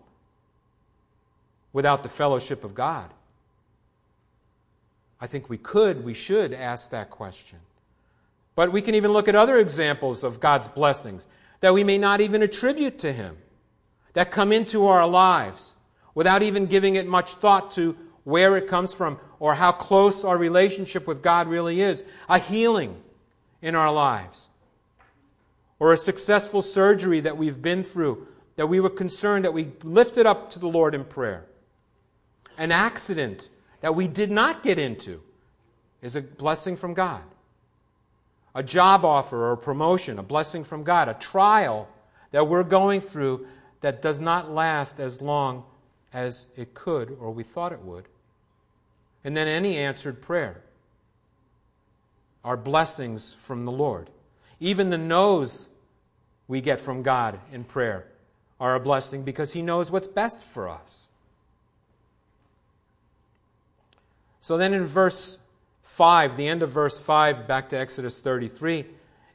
without 1.74 2.04
the 2.04 2.10
fellowship 2.10 2.64
of 2.64 2.74
God? 2.74 3.12
I 5.20 5.28
think 5.28 5.50
we 5.50 5.58
could, 5.58 6.04
we 6.04 6.14
should 6.14 6.54
ask 6.54 6.92
that 6.92 7.10
question. 7.10 7.60
But 8.56 8.72
we 8.72 8.82
can 8.82 8.96
even 8.96 9.12
look 9.12 9.28
at 9.28 9.36
other 9.36 9.58
examples 9.58 10.24
of 10.24 10.40
God's 10.40 10.68
blessings 10.68 11.28
that 11.60 11.74
we 11.74 11.84
may 11.84 11.98
not 11.98 12.22
even 12.22 12.42
attribute 12.44 13.00
to 13.00 13.12
Him, 13.12 13.38
that 14.14 14.32
come 14.32 14.52
into 14.52 14.88
our 14.88 15.08
lives 15.08 15.76
without 16.16 16.42
even 16.42 16.66
giving 16.66 16.96
it 16.96 17.08
much 17.08 17.36
thought 17.36 17.72
to 17.72 17.96
where 18.24 18.58
it 18.58 18.68
comes 18.68 18.94
from 18.94 19.20
or 19.40 19.54
how 19.54 19.72
close 19.72 20.26
our 20.26 20.38
relationship 20.38 21.08
with 21.08 21.22
God 21.22 21.48
really 21.48 21.82
is. 21.82 22.04
A 22.28 22.40
healing 22.40 23.02
in 23.62 23.76
our 23.76 23.92
lives, 23.92 24.50
or 25.80 25.94
a 25.94 25.98
successful 25.98 26.62
surgery 26.62 27.20
that 27.22 27.38
we've 27.38 27.62
been 27.62 27.84
through 27.84 28.28
that 28.56 28.68
we 28.68 28.80
were 28.80 28.90
concerned 28.90 29.46
that 29.46 29.54
we 29.54 29.72
lifted 29.84 30.26
up 30.26 30.50
to 30.50 30.60
the 30.60 30.68
Lord 30.68 30.94
in 30.96 31.06
prayer. 31.06 31.46
An 32.58 32.72
accident 32.72 33.50
that 33.82 33.96
we 33.96 34.08
did 34.08 34.32
not 34.32 34.64
get 34.64 34.80
into 34.80 35.22
is 36.02 36.16
a 36.16 36.22
blessing 36.22 36.76
from 36.76 36.94
God 36.94 37.24
a 38.58 38.64
job 38.64 39.06
offer 39.06 39.38
or 39.38 39.52
a 39.52 39.58
promotion, 39.58 40.18
a 40.18 40.24
blessing 40.24 40.64
from 40.64 40.84
God, 40.84 41.08
a 41.08 41.14
trial 41.14 41.88
that 42.32 42.48
we're 42.48 42.64
going 42.64 43.02
through 43.02 43.46
that 43.82 44.02
does 44.02 44.20
not 44.20 44.50
last 44.50 45.00
as 45.00 45.22
long 45.22 45.64
as 46.12 46.48
it 46.56 46.74
could 46.74 47.16
or 47.22 47.30
we 47.30 47.44
thought 47.44 47.72
it 47.72 47.82
would. 47.84 48.06
And 49.24 49.38
then 49.38 49.48
any 49.48 49.78
answered 49.78 50.24
prayer 50.24 50.64
are 52.44 52.58
blessings 52.58 53.32
from 53.36 53.66
the 53.66 53.72
Lord. 53.72 54.10
Even 54.60 54.90
the 54.90 54.98
no's 54.98 55.70
we 56.48 56.60
get 56.60 56.82
from 56.82 57.04
God 57.04 57.40
in 57.52 57.64
prayer 57.64 58.08
are 58.60 58.74
a 58.74 58.80
blessing 58.80 59.22
because 59.22 59.54
He 59.54 59.62
knows 59.62 59.92
what's 59.92 60.08
best 60.08 60.44
for 60.44 60.68
us. 60.68 61.10
So 64.42 64.58
then 64.58 64.74
in 64.74 64.86
verse 64.86 65.38
5, 65.98 66.38
the 66.38 66.48
end 66.48 66.62
of 66.62 66.70
verse 66.70 67.00
5, 67.00 67.48
back 67.48 67.70
to 67.70 67.76
Exodus 67.76 68.20
33, 68.20 68.86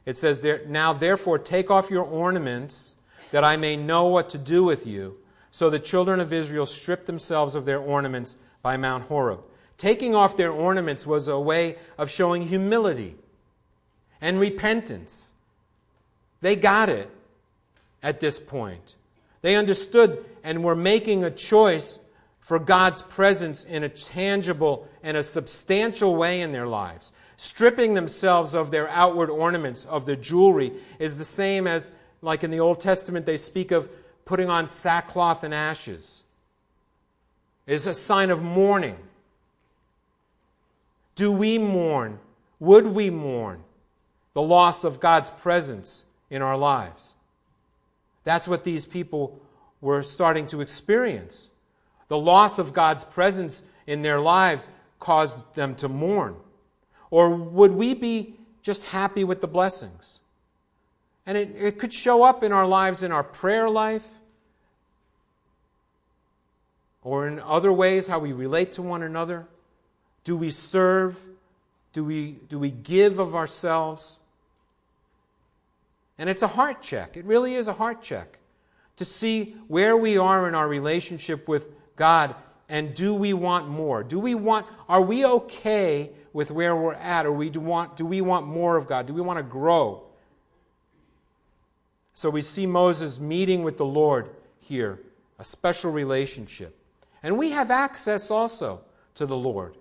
it 0.05 0.15
says, 0.15 0.47
Now 0.65 0.93
therefore 0.93 1.37
take 1.37 1.69
off 1.69 1.91
your 1.91 2.05
ornaments, 2.05 2.95
that 3.31 3.43
I 3.43 3.57
may 3.57 3.75
know 3.75 4.05
what 4.05 4.29
to 4.29 4.37
do 4.37 4.63
with 4.63 4.87
you. 4.87 5.17
So 5.51 5.69
the 5.69 5.77
children 5.77 6.21
of 6.21 6.31
Israel 6.31 6.65
stripped 6.65 7.05
themselves 7.05 7.55
of 7.55 7.65
their 7.65 7.79
ornaments 7.79 8.37
by 8.61 8.77
Mount 8.77 9.07
Horeb. 9.07 9.41
Taking 9.77 10.15
off 10.15 10.37
their 10.37 10.53
ornaments 10.53 11.05
was 11.05 11.27
a 11.27 11.37
way 11.37 11.75
of 11.97 12.09
showing 12.09 12.43
humility 12.43 13.17
and 14.21 14.39
repentance. 14.39 15.33
They 16.39 16.55
got 16.55 16.87
it 16.87 17.09
at 18.01 18.21
this 18.21 18.39
point. 18.39 18.95
They 19.41 19.57
understood 19.57 20.23
and 20.45 20.63
were 20.63 20.77
making 20.77 21.25
a 21.25 21.29
choice 21.29 21.99
for 22.43 22.59
God's 22.59 23.01
presence 23.01 23.63
in 23.63 23.83
a 23.83 23.89
tangible 23.89 24.85
and 25.01 25.15
a 25.15 25.23
substantial 25.23 26.15
way 26.15 26.41
in 26.41 26.51
their 26.51 26.67
lives. 26.67 27.13
Stripping 27.37 27.93
themselves 27.93 28.53
of 28.53 28.69
their 28.69 28.89
outward 28.89 29.29
ornaments, 29.29 29.85
of 29.85 30.05
their 30.05 30.17
jewelry, 30.17 30.73
is 30.99 31.17
the 31.17 31.23
same 31.23 31.67
as, 31.67 31.93
like 32.21 32.43
in 32.43 32.51
the 32.51 32.59
Old 32.59 32.81
Testament, 32.81 33.25
they 33.25 33.37
speak 33.37 33.71
of 33.71 33.89
putting 34.25 34.49
on 34.49 34.67
sackcloth 34.67 35.45
and 35.45 35.53
ashes. 35.53 36.25
It 37.65 37.75
is 37.75 37.87
a 37.87 37.93
sign 37.93 38.29
of 38.29 38.43
mourning. 38.43 38.97
Do 41.15 41.31
we 41.31 41.57
mourn? 41.57 42.19
Would 42.59 42.87
we 42.87 43.09
mourn 43.09 43.63
the 44.33 44.41
loss 44.41 44.83
of 44.83 44.99
God's 44.99 45.29
presence 45.29 46.05
in 46.29 46.41
our 46.41 46.57
lives? 46.57 47.15
That's 48.25 48.49
what 48.49 48.65
these 48.65 48.85
people 48.85 49.39
were 49.79 50.03
starting 50.03 50.45
to 50.47 50.59
experience. 50.59 51.49
The 52.07 52.17
loss 52.17 52.59
of 52.59 52.73
God's 52.73 53.03
presence 53.03 53.63
in 53.87 54.01
their 54.01 54.19
lives 54.19 54.69
caused 54.99 55.39
them 55.55 55.75
to 55.75 55.89
mourn. 55.89 56.35
Or 57.09 57.35
would 57.35 57.71
we 57.71 57.93
be 57.93 58.35
just 58.61 58.85
happy 58.85 59.23
with 59.23 59.41
the 59.41 59.47
blessings? 59.47 60.21
And 61.25 61.37
it, 61.37 61.55
it 61.57 61.79
could 61.79 61.93
show 61.93 62.23
up 62.23 62.43
in 62.43 62.51
our 62.51 62.67
lives 62.67 63.03
in 63.03 63.11
our 63.11 63.23
prayer 63.23 63.69
life 63.69 64.07
or 67.03 67.27
in 67.27 67.39
other 67.39 67.71
ways 67.71 68.07
how 68.07 68.19
we 68.19 68.33
relate 68.33 68.73
to 68.73 68.81
one 68.81 69.03
another. 69.03 69.45
Do 70.23 70.37
we 70.37 70.49
serve? 70.49 71.19
Do 71.91 72.03
we, 72.03 72.37
do 72.49 72.57
we 72.57 72.71
give 72.71 73.19
of 73.19 73.35
ourselves? 73.35 74.17
And 76.17 76.29
it's 76.29 76.41
a 76.41 76.47
heart 76.47 76.81
check. 76.81 77.17
It 77.17 77.25
really 77.25 77.55
is 77.55 77.67
a 77.67 77.73
heart 77.73 78.01
check 78.01 78.39
to 78.95 79.05
see 79.05 79.55
where 79.67 79.97
we 79.97 80.17
are 80.17 80.47
in 80.47 80.55
our 80.55 80.67
relationship 80.67 81.47
with 81.47 81.69
God 81.95 82.35
and 82.69 82.93
do 82.93 83.13
we 83.13 83.33
want 83.33 83.67
more? 83.67 84.03
Do 84.03 84.19
we 84.19 84.35
want 84.35 84.65
are 84.87 85.01
we 85.01 85.25
okay 85.25 86.11
with 86.31 86.49
where 86.49 86.75
we're 86.75 86.93
at 86.93 87.25
or 87.25 87.31
we 87.31 87.49
do 87.49 87.59
want 87.59 87.97
do 87.97 88.05
we 88.05 88.21
want 88.21 88.47
more 88.47 88.77
of 88.77 88.87
God? 88.87 89.05
Do 89.05 89.13
we 89.13 89.21
want 89.21 89.37
to 89.37 89.43
grow? 89.43 90.03
So 92.13 92.29
we 92.29 92.41
see 92.41 92.65
Moses 92.65 93.19
meeting 93.19 93.63
with 93.63 93.77
the 93.77 93.85
Lord 93.85 94.29
here, 94.59 94.99
a 95.39 95.43
special 95.43 95.91
relationship. 95.91 96.77
And 97.21 97.37
we 97.37 97.51
have 97.51 97.71
access 97.71 98.29
also 98.29 98.81
to 99.15 99.25
the 99.25 99.35
Lord. 99.35 99.75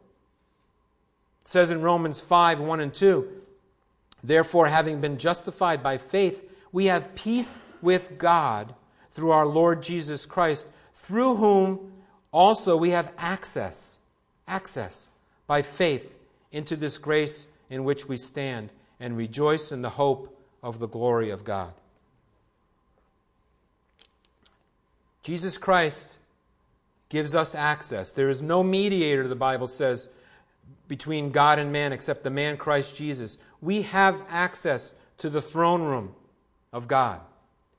It 1.43 1.49
says 1.49 1.71
in 1.71 1.83
Romans 1.83 2.21
5 2.21 2.61
1 2.61 2.81
and 2.81 2.95
2, 2.95 3.29
Therefore, 4.25 4.69
having 4.69 5.01
been 5.01 5.19
justified 5.19 5.83
by 5.83 5.99
faith, 5.99 6.49
we 6.71 6.87
have 6.87 7.15
peace 7.15 7.61
with 7.81 8.17
God 8.17 8.75
through 9.11 9.33
our 9.33 9.47
Lord 9.47 9.83
Jesus 9.83 10.25
Christ, 10.25 10.69
through 10.95 11.37
whom 11.37 11.93
also 12.33 12.77
we 12.77 12.91
have 12.91 13.13
access, 13.19 13.99
access 14.49 15.09
by 15.47 15.63
faith 15.63 16.15
into 16.51 16.77
this 16.77 16.99
grace 16.99 17.49
in 17.71 17.85
which 17.85 18.09
we 18.09 18.17
stand 18.17 18.71
and 18.99 19.17
rejoice 19.17 19.73
in 19.73 19.83
the 19.83 19.91
hope 19.91 20.39
of 20.63 20.79
the 20.79 20.89
glory 20.89 21.31
of 21.31 21.45
God. 21.45 21.73
Jesus 25.23 25.59
Christ 25.59 26.19
gives 27.09 27.35
us 27.35 27.55
access. 27.55 28.11
There 28.11 28.29
is 28.29 28.43
no 28.43 28.63
mediator, 28.63 29.29
the 29.29 29.35
Bible 29.35 29.67
says, 29.67 30.09
between 30.89 31.31
God 31.31 31.59
and 31.59 31.73
man 31.73 31.93
except 31.93 32.25
the 32.25 32.31
man 32.31 32.57
Christ 32.57 32.97
Jesus. 32.97 33.39
We 33.61 33.83
have 33.83 34.23
access 34.29 34.95
to 35.19 35.31
the 35.31 35.43
throne 35.43 35.83
room 35.83 36.15
of 36.73 36.89
God. 36.89 37.21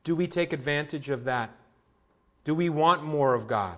Do 0.03 0.15
we 0.15 0.27
take 0.27 0.53
advantage 0.53 1.09
of 1.09 1.23
that? 1.25 1.49
Do 2.45 2.55
we 2.55 2.69
want 2.69 3.03
more 3.03 3.33
of 3.33 3.47
God? 3.47 3.77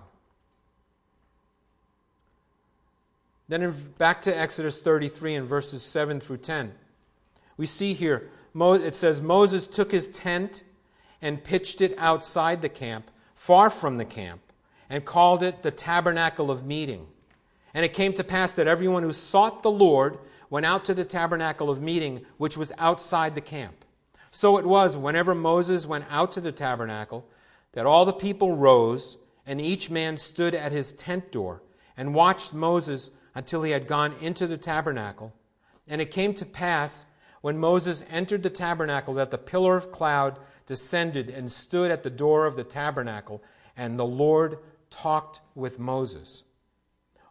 Then 3.48 3.62
in, 3.62 3.72
back 3.98 4.22
to 4.22 4.36
Exodus 4.36 4.80
33 4.80 5.36
and 5.36 5.46
verses 5.46 5.82
7 5.82 6.20
through 6.20 6.38
10. 6.38 6.72
We 7.56 7.66
see 7.66 7.94
here, 7.94 8.28
it 8.54 8.94
says, 8.94 9.22
Moses 9.22 9.66
took 9.66 9.92
his 9.92 10.08
tent 10.08 10.64
and 11.22 11.42
pitched 11.42 11.80
it 11.80 11.94
outside 11.98 12.60
the 12.60 12.68
camp, 12.68 13.10
far 13.34 13.70
from 13.70 13.96
the 13.96 14.04
camp, 14.04 14.40
and 14.90 15.04
called 15.04 15.42
it 15.42 15.62
the 15.62 15.70
tabernacle 15.70 16.50
of 16.50 16.66
meeting. 16.66 17.06
And 17.72 17.84
it 17.84 17.92
came 17.92 18.12
to 18.14 18.24
pass 18.24 18.54
that 18.54 18.66
everyone 18.66 19.02
who 19.02 19.12
sought 19.12 19.62
the 19.62 19.70
Lord 19.70 20.18
went 20.50 20.66
out 20.66 20.84
to 20.86 20.94
the 20.94 21.04
tabernacle 21.04 21.70
of 21.70 21.82
meeting, 21.82 22.24
which 22.36 22.56
was 22.56 22.72
outside 22.78 23.34
the 23.34 23.40
camp. 23.40 23.84
So 24.30 24.58
it 24.58 24.66
was, 24.66 24.96
whenever 24.96 25.34
Moses 25.34 25.86
went 25.86 26.04
out 26.10 26.32
to 26.32 26.40
the 26.40 26.52
tabernacle, 26.52 27.26
that 27.72 27.86
all 27.86 28.04
the 28.04 28.12
people 28.12 28.54
rose, 28.54 29.18
and 29.46 29.60
each 29.60 29.90
man 29.90 30.16
stood 30.16 30.54
at 30.54 30.72
his 30.72 30.92
tent 30.92 31.32
door, 31.32 31.62
and 31.96 32.14
watched 32.14 32.52
Moses 32.52 33.10
until 33.36 33.62
he 33.62 33.70
had 33.70 33.86
gone 33.86 34.14
into 34.20 34.46
the 34.46 34.56
tabernacle. 34.56 35.32
And 35.86 36.00
it 36.00 36.10
came 36.10 36.32
to 36.34 36.46
pass, 36.46 37.04
when 37.42 37.58
Moses 37.58 38.02
entered 38.10 38.42
the 38.42 38.50
tabernacle, 38.50 39.14
that 39.14 39.30
the 39.30 39.38
pillar 39.38 39.76
of 39.76 39.92
cloud 39.92 40.38
descended 40.64 41.28
and 41.28 41.52
stood 41.52 41.90
at 41.90 42.02
the 42.02 42.10
door 42.10 42.46
of 42.46 42.56
the 42.56 42.64
tabernacle, 42.64 43.44
and 43.76 43.98
the 43.98 44.06
Lord 44.06 44.58
talked 44.88 45.42
with 45.54 45.78
Moses. 45.78 46.44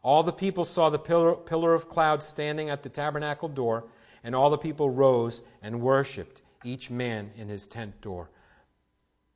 All 0.03 0.21
the 0.21 0.31
people 0.31 0.63
saw 0.63 0.91
the 0.91 0.99
pillar, 0.99 1.33
pillar 1.33 1.73
of 1.73 1.89
cloud 1.89 2.21
standing 2.21 2.69
at 2.69 2.83
the 2.83 2.89
tabernacle 2.89 3.49
door, 3.49 3.85
and 4.23 4.35
all 4.35 4.51
the 4.51 4.57
people 4.59 4.91
rose 4.91 5.41
and 5.63 5.81
worshiped 5.81 6.43
each 6.63 6.91
man 6.91 7.31
in 7.35 7.49
his 7.49 7.65
tent 7.65 7.99
door. 8.01 8.29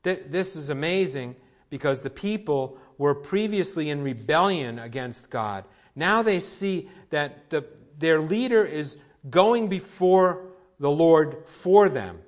This 0.03 0.55
is 0.55 0.69
amazing 0.69 1.35
because 1.71 2.03
the 2.03 2.09
people 2.09 2.77
were 2.99 3.15
previously 3.15 3.89
in 3.89 4.03
rebellion 4.03 4.77
against 4.77 5.29
God. 5.31 5.65
Now 5.95 6.21
they 6.21 6.39
see 6.39 6.89
that 7.09 7.49
the, 7.49 7.65
their 7.97 8.21
leader 8.21 8.63
is 8.63 8.97
going 9.29 9.67
before 9.67 10.45
the 10.79 10.89
Lord 10.89 11.45
for 11.45 11.89
them. 11.89 12.19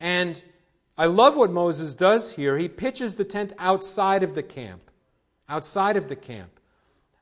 And 0.00 0.40
I 0.98 1.06
love 1.06 1.36
what 1.36 1.50
Moses 1.50 1.94
does 1.94 2.34
here. 2.34 2.58
He 2.58 2.68
pitches 2.68 3.16
the 3.16 3.24
tent 3.24 3.52
outside 3.58 4.22
of 4.22 4.34
the 4.34 4.42
camp, 4.42 4.90
outside 5.48 5.96
of 5.96 6.08
the 6.08 6.16
camp, 6.16 6.50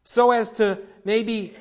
so 0.03 0.33
as 0.33 0.53
to 0.53 0.79
maybe 1.05 1.55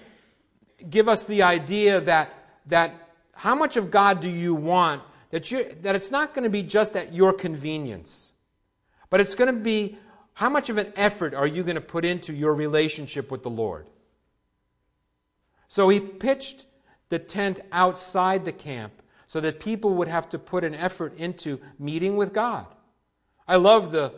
give 0.89 1.07
us 1.07 1.25
the 1.25 1.43
idea 1.43 2.01
that, 2.01 2.33
that 2.67 3.09
how 3.33 3.53
much 3.53 3.77
of 3.77 3.91
God 3.91 4.21
do 4.21 4.29
you 4.29 4.55
want 4.55 5.03
that, 5.31 5.51
you, 5.51 5.65
that 5.81 5.95
it's 5.95 6.11
not 6.11 6.33
going 6.33 6.43
to 6.43 6.49
be 6.49 6.63
just 6.63 6.95
at 6.95 7.13
your 7.13 7.33
convenience, 7.33 8.33
but 9.09 9.19
it's 9.19 9.35
going 9.35 9.53
to 9.53 9.61
be 9.61 9.97
how 10.39 10.47
much 10.47 10.69
of 10.69 10.77
an 10.77 10.93
effort 10.95 11.33
are 11.33 11.45
you 11.45 11.63
going 11.63 11.75
to 11.75 11.81
put 11.81 12.05
into 12.05 12.33
your 12.33 12.55
relationship 12.55 13.29
with 13.29 13.43
the 13.43 13.49
Lord? 13.49 13.85
So 15.67 15.89
he 15.89 15.99
pitched 15.99 16.65
the 17.09 17.19
tent 17.19 17.59
outside 17.73 18.45
the 18.45 18.53
camp 18.53 18.93
so 19.27 19.41
that 19.41 19.59
people 19.59 19.95
would 19.95 20.07
have 20.07 20.29
to 20.29 20.39
put 20.39 20.63
an 20.63 20.73
effort 20.73 21.17
into 21.17 21.59
meeting 21.77 22.15
with 22.15 22.31
God. 22.31 22.67
I 23.49 23.57
love 23.57 23.91
the, 23.91 24.13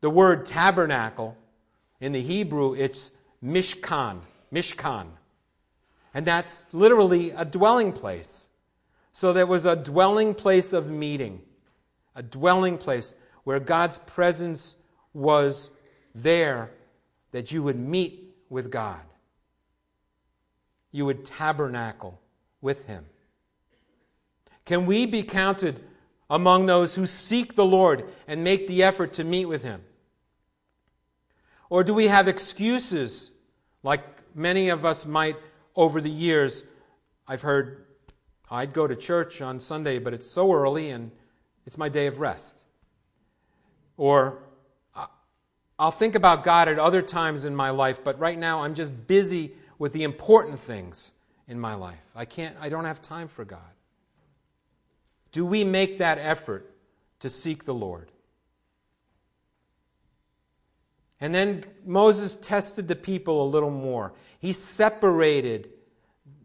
the 0.00 0.08
word 0.08 0.46
tabernacle. 0.46 1.36
In 2.00 2.12
the 2.12 2.22
Hebrew, 2.22 2.74
it's 2.74 3.10
mishkan, 3.44 4.20
mishkan. 4.50 5.08
And 6.14 6.26
that's 6.26 6.64
literally 6.72 7.32
a 7.32 7.44
dwelling 7.44 7.92
place. 7.92 8.48
So 9.12 9.34
there 9.34 9.44
was 9.44 9.66
a 9.66 9.76
dwelling 9.76 10.32
place 10.32 10.72
of 10.72 10.90
meeting, 10.90 11.42
a 12.14 12.22
dwelling 12.22 12.78
place 12.78 13.12
where 13.42 13.60
God's 13.60 13.98
presence 13.98 14.76
was 15.14 15.70
there 16.14 16.70
that 17.30 17.50
you 17.50 17.62
would 17.62 17.78
meet 17.78 18.34
with 18.50 18.70
God. 18.70 19.00
You 20.92 21.06
would 21.06 21.24
tabernacle 21.24 22.20
with 22.60 22.86
Him. 22.86 23.06
Can 24.64 24.86
we 24.86 25.06
be 25.06 25.22
counted 25.22 25.82
among 26.28 26.66
those 26.66 26.94
who 26.94 27.06
seek 27.06 27.54
the 27.54 27.64
Lord 27.64 28.04
and 28.26 28.44
make 28.44 28.66
the 28.66 28.82
effort 28.82 29.14
to 29.14 29.24
meet 29.24 29.46
with 29.46 29.62
Him? 29.62 29.82
Or 31.70 31.82
do 31.82 31.94
we 31.94 32.06
have 32.06 32.28
excuses 32.28 33.30
like 33.82 34.02
many 34.34 34.68
of 34.68 34.84
us 34.84 35.06
might 35.06 35.36
over 35.74 36.00
the 36.00 36.10
years? 36.10 36.64
I've 37.26 37.42
heard 37.42 37.84
I'd 38.50 38.72
go 38.72 38.86
to 38.86 38.94
church 38.94 39.42
on 39.42 39.58
Sunday, 39.58 39.98
but 39.98 40.14
it's 40.14 40.30
so 40.30 40.52
early 40.52 40.90
and 40.90 41.10
it's 41.66 41.78
my 41.78 41.88
day 41.88 42.06
of 42.06 42.20
rest. 42.20 42.64
Or 43.96 44.42
I'll 45.78 45.90
think 45.90 46.14
about 46.14 46.44
God 46.44 46.68
at 46.68 46.78
other 46.78 47.02
times 47.02 47.44
in 47.44 47.56
my 47.56 47.70
life, 47.70 48.04
but 48.04 48.18
right 48.18 48.38
now 48.38 48.62
I'm 48.62 48.74
just 48.74 49.06
busy 49.06 49.52
with 49.78 49.92
the 49.92 50.04
important 50.04 50.58
things 50.60 51.12
in 51.48 51.58
my 51.58 51.74
life. 51.74 51.98
I 52.14 52.24
can't 52.24 52.56
I 52.60 52.68
don't 52.68 52.84
have 52.84 53.02
time 53.02 53.28
for 53.28 53.44
God. 53.44 53.60
Do 55.32 55.44
we 55.44 55.64
make 55.64 55.98
that 55.98 56.18
effort 56.18 56.70
to 57.20 57.28
seek 57.28 57.64
the 57.64 57.74
Lord? 57.74 58.10
And 61.20 61.34
then 61.34 61.64
Moses 61.84 62.36
tested 62.36 62.86
the 62.86 62.96
people 62.96 63.42
a 63.42 63.48
little 63.48 63.70
more. 63.70 64.12
He 64.38 64.52
separated 64.52 65.70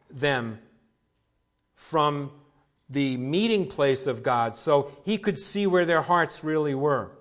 them 0.10 0.60
from 1.76 2.32
the 2.90 3.18
meeting 3.18 3.68
place 3.68 4.08
of 4.08 4.24
God 4.24 4.56
so 4.56 4.92
he 5.06 5.18
could 5.18 5.38
see 5.38 5.68
where 5.68 5.86
their 5.86 6.02
hearts 6.02 6.44
really 6.44 6.74
were. 6.74 7.12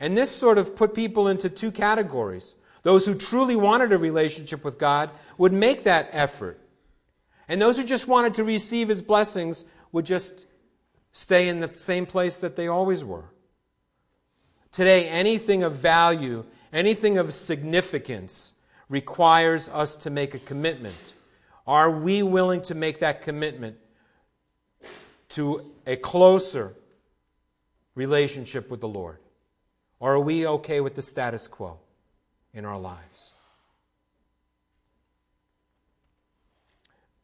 And 0.00 0.16
this 0.16 0.30
sort 0.30 0.58
of 0.58 0.76
put 0.76 0.94
people 0.94 1.28
into 1.28 1.48
two 1.48 1.72
categories. 1.72 2.54
Those 2.82 3.04
who 3.04 3.14
truly 3.14 3.56
wanted 3.56 3.92
a 3.92 3.98
relationship 3.98 4.64
with 4.64 4.78
God 4.78 5.10
would 5.36 5.52
make 5.52 5.84
that 5.84 6.10
effort. 6.12 6.60
And 7.48 7.60
those 7.60 7.76
who 7.76 7.84
just 7.84 8.06
wanted 8.06 8.34
to 8.34 8.44
receive 8.44 8.88
his 8.88 9.02
blessings 9.02 9.64
would 9.90 10.06
just 10.06 10.46
stay 11.12 11.48
in 11.48 11.60
the 11.60 11.72
same 11.76 12.06
place 12.06 12.40
that 12.40 12.56
they 12.56 12.68
always 12.68 13.04
were. 13.04 13.30
Today, 14.70 15.08
anything 15.08 15.62
of 15.62 15.72
value, 15.72 16.44
anything 16.72 17.18
of 17.18 17.32
significance, 17.32 18.54
requires 18.88 19.68
us 19.68 19.96
to 19.96 20.10
make 20.10 20.34
a 20.34 20.38
commitment. 20.38 21.14
Are 21.66 21.90
we 21.90 22.22
willing 22.22 22.62
to 22.62 22.74
make 22.74 23.00
that 23.00 23.22
commitment 23.22 23.76
to 25.30 25.72
a 25.86 25.96
closer 25.96 26.74
relationship 27.94 28.70
with 28.70 28.80
the 28.80 28.88
Lord? 28.88 29.18
Or 30.00 30.14
are 30.14 30.20
we 30.20 30.46
okay 30.46 30.80
with 30.80 30.94
the 30.94 31.02
status 31.02 31.48
quo 31.48 31.78
in 32.54 32.64
our 32.64 32.78
lives? 32.78 33.34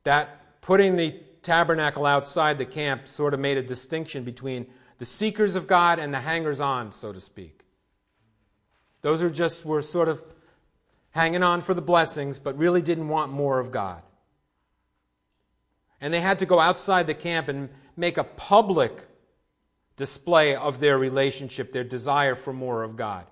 That 0.03 0.61
putting 0.61 0.97
the 0.97 1.21
tabernacle 1.43 2.07
outside 2.07 2.59
the 2.59 2.67
camp 2.67 3.07
sort 3.07 3.35
of 3.35 3.41
made 3.41 3.57
a 3.57 3.63
distinction 3.63 4.25
between 4.25 4.67
the 4.99 5.05
seekers 5.05 5.57
of 5.57 5.67
God 5.67 5.99
and 5.99 6.13
the 6.13 6.21
hangers 6.21 6.61
on, 6.61 6.93
so 6.93 7.13
to 7.13 7.21
speak. 7.21 7.61
Those 9.03 9.23
are 9.23 9.31
just 9.31 9.65
were 9.65 9.83
sort 9.83 10.09
of 10.09 10.23
hanging 11.11 11.43
on 11.43 11.61
for 11.61 11.75
the 11.75 11.83
blessings, 11.83 12.39
but 12.39 12.57
really 12.57 12.83
didn't 12.83 13.09
want 13.09 13.31
more 13.31 13.61
of 13.61 13.71
God. 13.71 14.03
And 16.01 16.13
they 16.13 16.21
had 16.21 16.39
to 16.41 16.47
go 16.47 16.59
outside 16.59 17.07
the 17.07 17.15
camp 17.15 17.49
and 17.49 17.69
make 17.97 18.19
a 18.19 18.25
public 18.25 19.07
display 19.97 20.57
of 20.57 20.81
their 20.81 20.99
relationship, 20.99 21.73
their 21.73 21.85
desire 21.85 22.35
for 22.35 22.53
more 22.53 22.83
of 22.83 22.97
God. 22.97 23.27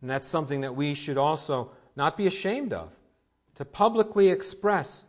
And 0.00 0.10
that's 0.10 0.28
something 0.28 0.60
that 0.60 0.76
we 0.76 0.94
should 0.94 1.16
also 1.16 1.70
not 1.96 2.16
be 2.16 2.26
ashamed 2.26 2.72
of, 2.72 2.90
to 3.54 3.64
publicly 3.64 4.28
express 4.28 5.04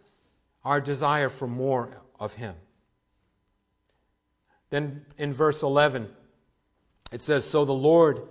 our 0.64 0.80
desire 0.80 1.30
for 1.30 1.48
more 1.48 2.02
of 2.20 2.36
Him. 2.36 2.56
Then 4.70 5.06
in 5.18 5.34
verse 5.34 5.64
11, 5.64 6.10
it 7.12 7.22
says 7.22 7.46
So 7.46 7.66
the 7.66 7.74
Lord 7.74 8.22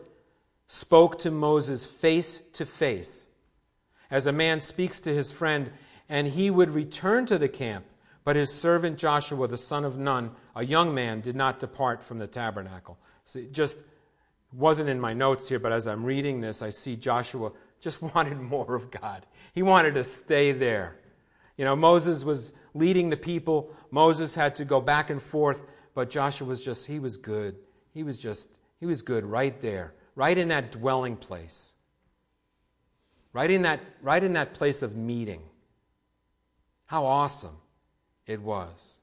spoke 0.66 1.18
to 1.20 1.30
Moses 1.30 1.86
face 1.86 2.40
to 2.54 2.66
face, 2.66 3.26
as 4.10 4.26
a 4.26 4.32
man 4.32 4.60
speaks 4.60 5.00
to 5.02 5.14
his 5.14 5.32
friend, 5.32 5.70
and 6.08 6.28
he 6.28 6.50
would 6.50 6.70
return 6.70 7.26
to 7.26 7.38
the 7.38 7.48
camp. 7.48 7.84
But 8.24 8.36
his 8.36 8.50
servant 8.50 8.96
Joshua, 8.98 9.46
the 9.46 9.58
son 9.58 9.84
of 9.84 9.98
Nun, 9.98 10.30
a 10.56 10.64
young 10.64 10.94
man, 10.94 11.20
did 11.20 11.36
not 11.36 11.60
depart 11.60 12.02
from 12.02 12.18
the 12.18 12.26
tabernacle. 12.26 12.98
So 13.26 13.38
it 13.38 13.52
just 13.52 13.78
wasn't 14.50 14.88
in 14.88 14.98
my 14.98 15.12
notes 15.12 15.48
here, 15.48 15.58
but 15.58 15.72
as 15.72 15.86
I'm 15.86 16.04
reading 16.04 16.40
this, 16.40 16.62
I 16.62 16.70
see 16.70 16.96
Joshua 16.96 17.52
just 17.80 18.00
wanted 18.14 18.40
more 18.40 18.74
of 18.74 18.90
God. 18.90 19.26
He 19.52 19.62
wanted 19.62 19.94
to 19.94 20.04
stay 20.04 20.52
there. 20.52 20.96
You 21.58 21.64
know, 21.66 21.76
Moses 21.76 22.24
was 22.24 22.54
leading 22.72 23.10
the 23.10 23.16
people. 23.16 23.72
Moses 23.90 24.34
had 24.34 24.54
to 24.56 24.64
go 24.64 24.80
back 24.80 25.10
and 25.10 25.22
forth, 25.22 25.62
but 25.94 26.10
Joshua 26.10 26.48
was 26.48 26.64
just, 26.64 26.86
he 26.86 26.98
was 26.98 27.16
good. 27.16 27.56
He 27.92 28.02
was 28.02 28.20
just, 28.20 28.50
he 28.80 28.86
was 28.86 29.02
good 29.02 29.24
right 29.24 29.60
there, 29.60 29.94
right 30.16 30.36
in 30.36 30.48
that 30.48 30.72
dwelling 30.72 31.16
place. 31.16 31.74
Right 33.32 33.50
in 33.50 33.62
that, 33.62 33.80
right 34.00 34.22
in 34.22 34.32
that 34.32 34.54
place 34.54 34.82
of 34.82 34.96
meeting. 34.96 35.42
How 36.86 37.04
awesome 37.04 37.56
it 38.26 38.40
was. 38.40 38.98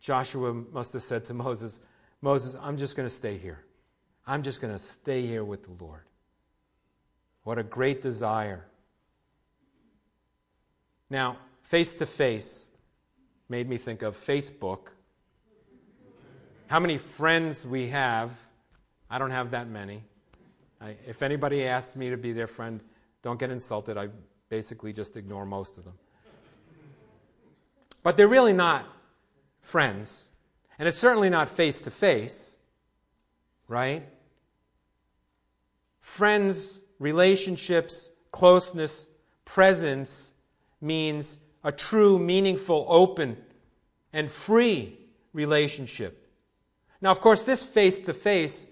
Joshua 0.00 0.52
must 0.52 0.92
have 0.92 1.02
said 1.02 1.24
to 1.26 1.34
Moses, 1.34 1.80
Moses, 2.20 2.56
I'm 2.60 2.76
just 2.76 2.96
going 2.96 3.06
to 3.06 3.14
stay 3.14 3.36
here. 3.36 3.64
I'm 4.26 4.42
just 4.42 4.60
going 4.60 4.72
to 4.72 4.78
stay 4.78 5.26
here 5.26 5.44
with 5.44 5.64
the 5.64 5.84
Lord. 5.84 6.02
What 7.44 7.58
a 7.58 7.62
great 7.62 8.00
desire. 8.00 8.66
Now, 11.10 11.38
face 11.62 11.94
to 11.94 12.06
face 12.06 12.68
made 13.48 13.68
me 13.68 13.78
think 13.78 14.02
of 14.02 14.16
Facebook. 14.16 14.88
How 16.66 16.78
many 16.78 16.98
friends 16.98 17.66
we 17.66 17.88
have. 17.88 18.38
I 19.10 19.18
don't 19.18 19.30
have 19.30 19.52
that 19.52 19.68
many. 19.68 20.04
I, 20.80 20.96
if 21.06 21.22
anybody 21.22 21.64
asks 21.64 21.96
me 21.96 22.10
to 22.10 22.18
be 22.18 22.32
their 22.32 22.46
friend, 22.46 22.80
don't 23.22 23.40
get 23.40 23.50
insulted. 23.50 23.96
I 23.96 24.08
basically 24.50 24.92
just 24.92 25.16
ignore 25.16 25.46
most 25.46 25.78
of 25.78 25.84
them. 25.84 25.94
But 28.08 28.16
they're 28.16 28.26
really 28.26 28.54
not 28.54 28.86
friends. 29.60 30.30
And 30.78 30.88
it's 30.88 30.96
certainly 30.96 31.28
not 31.28 31.46
face 31.46 31.82
to 31.82 31.90
face, 31.90 32.56
right? 33.66 34.08
Friends, 36.00 36.80
relationships, 36.98 38.10
closeness, 38.32 39.08
presence 39.44 40.32
means 40.80 41.40
a 41.62 41.70
true, 41.70 42.18
meaningful, 42.18 42.86
open, 42.88 43.36
and 44.14 44.30
free 44.30 44.98
relationship. 45.34 46.30
Now, 47.02 47.10
of 47.10 47.20
course, 47.20 47.42
this 47.42 47.62
face 47.62 48.00
to 48.00 48.14
face 48.14 48.68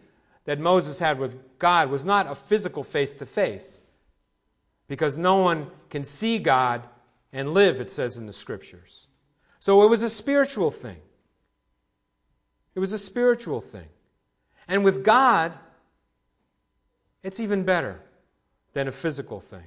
that 0.46 0.58
Moses 0.58 0.98
had 0.98 1.18
with 1.18 1.58
God 1.58 1.90
was 1.90 2.06
not 2.06 2.26
a 2.26 2.34
physical 2.34 2.82
face 2.82 3.12
to 3.12 3.26
face, 3.26 3.82
because 4.88 5.18
no 5.18 5.36
one 5.36 5.66
can 5.90 6.04
see 6.04 6.38
God 6.38 6.88
and 7.34 7.52
live, 7.52 7.82
it 7.82 7.90
says 7.90 8.16
in 8.16 8.24
the 8.24 8.32
scriptures. 8.32 9.05
So 9.66 9.82
it 9.82 9.90
was 9.90 10.02
a 10.02 10.08
spiritual 10.08 10.70
thing. 10.70 10.98
It 12.76 12.78
was 12.78 12.92
a 12.92 12.98
spiritual 12.98 13.60
thing. 13.60 13.88
And 14.68 14.84
with 14.84 15.02
God, 15.02 15.52
it's 17.24 17.40
even 17.40 17.64
better 17.64 18.00
than 18.74 18.86
a 18.86 18.92
physical 18.92 19.40
thing. 19.40 19.64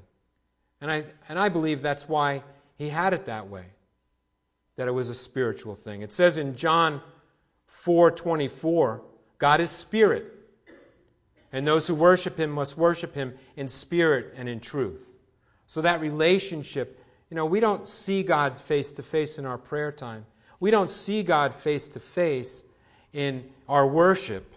And 0.79 0.89
I, 0.89 1.03
and 1.27 1.38
I 1.38 1.49
believe 1.49 1.81
that's 1.81 2.07
why 2.07 2.43
he 2.77 2.88
had 2.88 3.12
it 3.12 3.25
that 3.25 3.49
way, 3.49 3.65
that 4.77 4.88
it 4.88 4.91
was 4.91 5.09
a 5.09 5.13
spiritual 5.13 5.75
thing. 5.75 6.01
It 6.01 6.13
says 6.13 6.38
in 6.38 6.55
John 6.55 7.01
4:24, 7.69 9.01
God 9.38 9.59
is 9.59 9.69
spirit, 9.69 10.33
and 11.51 11.67
those 11.67 11.88
who 11.88 11.95
worship 11.95 12.38
him 12.38 12.51
must 12.51 12.77
worship 12.77 13.15
him 13.15 13.33
in 13.57 13.67
spirit 13.67 14.33
and 14.38 14.47
in 14.47 14.62
truth. 14.62 15.13
So 15.67 15.81
that 15.81 15.99
relationship, 15.99 16.98
you 17.29 17.35
know, 17.35 17.45
we 17.45 17.59
don't 17.59 17.87
see 17.87 18.23
God 18.23 18.57
face 18.57 18.91
to 18.93 19.03
face 19.03 19.37
in 19.37 19.45
our 19.45 19.57
prayer 19.57 19.91
time. 19.91 20.25
We 20.59 20.71
don't 20.71 20.89
see 20.89 21.23
God 21.23 21.53
face 21.53 21.87
to 21.89 21.99
face 21.99 22.63
in 23.13 23.49
our 23.67 23.87
worship. 23.87 24.55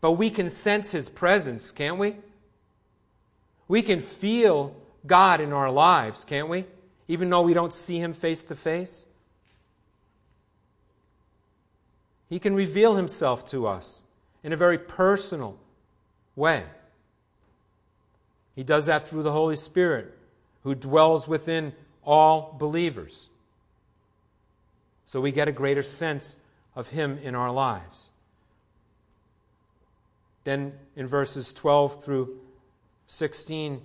But 0.00 0.12
we 0.12 0.30
can 0.30 0.50
sense 0.50 0.92
his 0.92 1.08
presence, 1.08 1.70
can't 1.70 1.98
we? 1.98 2.16
We 3.68 3.82
can 3.82 4.00
feel 4.00 4.74
God 5.06 5.40
in 5.40 5.52
our 5.52 5.70
lives, 5.70 6.24
can't 6.24 6.48
we? 6.48 6.64
Even 7.08 7.30
though 7.30 7.42
we 7.42 7.54
don't 7.54 7.72
see 7.72 7.98
Him 7.98 8.12
face 8.12 8.44
to 8.46 8.54
face. 8.54 9.06
He 12.28 12.38
can 12.38 12.54
reveal 12.54 12.96
Himself 12.96 13.46
to 13.50 13.66
us 13.66 14.02
in 14.42 14.52
a 14.52 14.56
very 14.56 14.78
personal 14.78 15.56
way. 16.34 16.64
He 18.54 18.64
does 18.64 18.86
that 18.86 19.06
through 19.06 19.22
the 19.22 19.32
Holy 19.32 19.56
Spirit, 19.56 20.16
who 20.66 20.74
dwells 20.74 21.28
within 21.28 21.72
all 22.02 22.56
believers. 22.58 23.28
So 25.04 25.20
we 25.20 25.30
get 25.30 25.46
a 25.46 25.52
greater 25.52 25.84
sense 25.84 26.36
of 26.74 26.88
Him 26.88 27.20
in 27.22 27.36
our 27.36 27.52
lives. 27.52 28.10
Then 30.42 30.72
in 30.96 31.06
verses 31.06 31.52
12 31.52 32.02
through 32.02 32.40
16, 33.06 33.80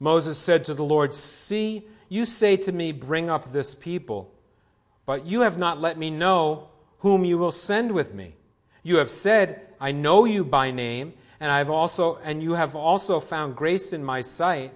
Moses 0.00 0.38
said 0.38 0.64
to 0.64 0.74
the 0.74 0.82
Lord, 0.82 1.14
See, 1.14 1.84
you 2.08 2.24
say 2.24 2.56
to 2.56 2.72
me, 2.72 2.90
Bring 2.90 3.30
up 3.30 3.52
this 3.52 3.76
people. 3.76 4.34
but 5.06 5.24
you 5.24 5.42
have 5.42 5.56
not 5.56 5.80
let 5.80 5.96
me 5.96 6.10
know 6.10 6.66
whom 6.98 7.24
you 7.24 7.38
will 7.38 7.52
send 7.52 7.92
with 7.92 8.12
me. 8.12 8.34
You 8.82 8.96
have 8.96 9.08
said, 9.08 9.60
I 9.80 9.92
know 9.92 10.24
you 10.24 10.42
by 10.42 10.72
name, 10.72 11.12
and 11.42 11.50
I've 11.50 11.70
also 11.70 12.20
and 12.22 12.40
you 12.40 12.52
have 12.52 12.76
also 12.76 13.18
found 13.18 13.56
grace 13.56 13.92
in 13.92 14.04
my 14.04 14.20
sight. 14.20 14.72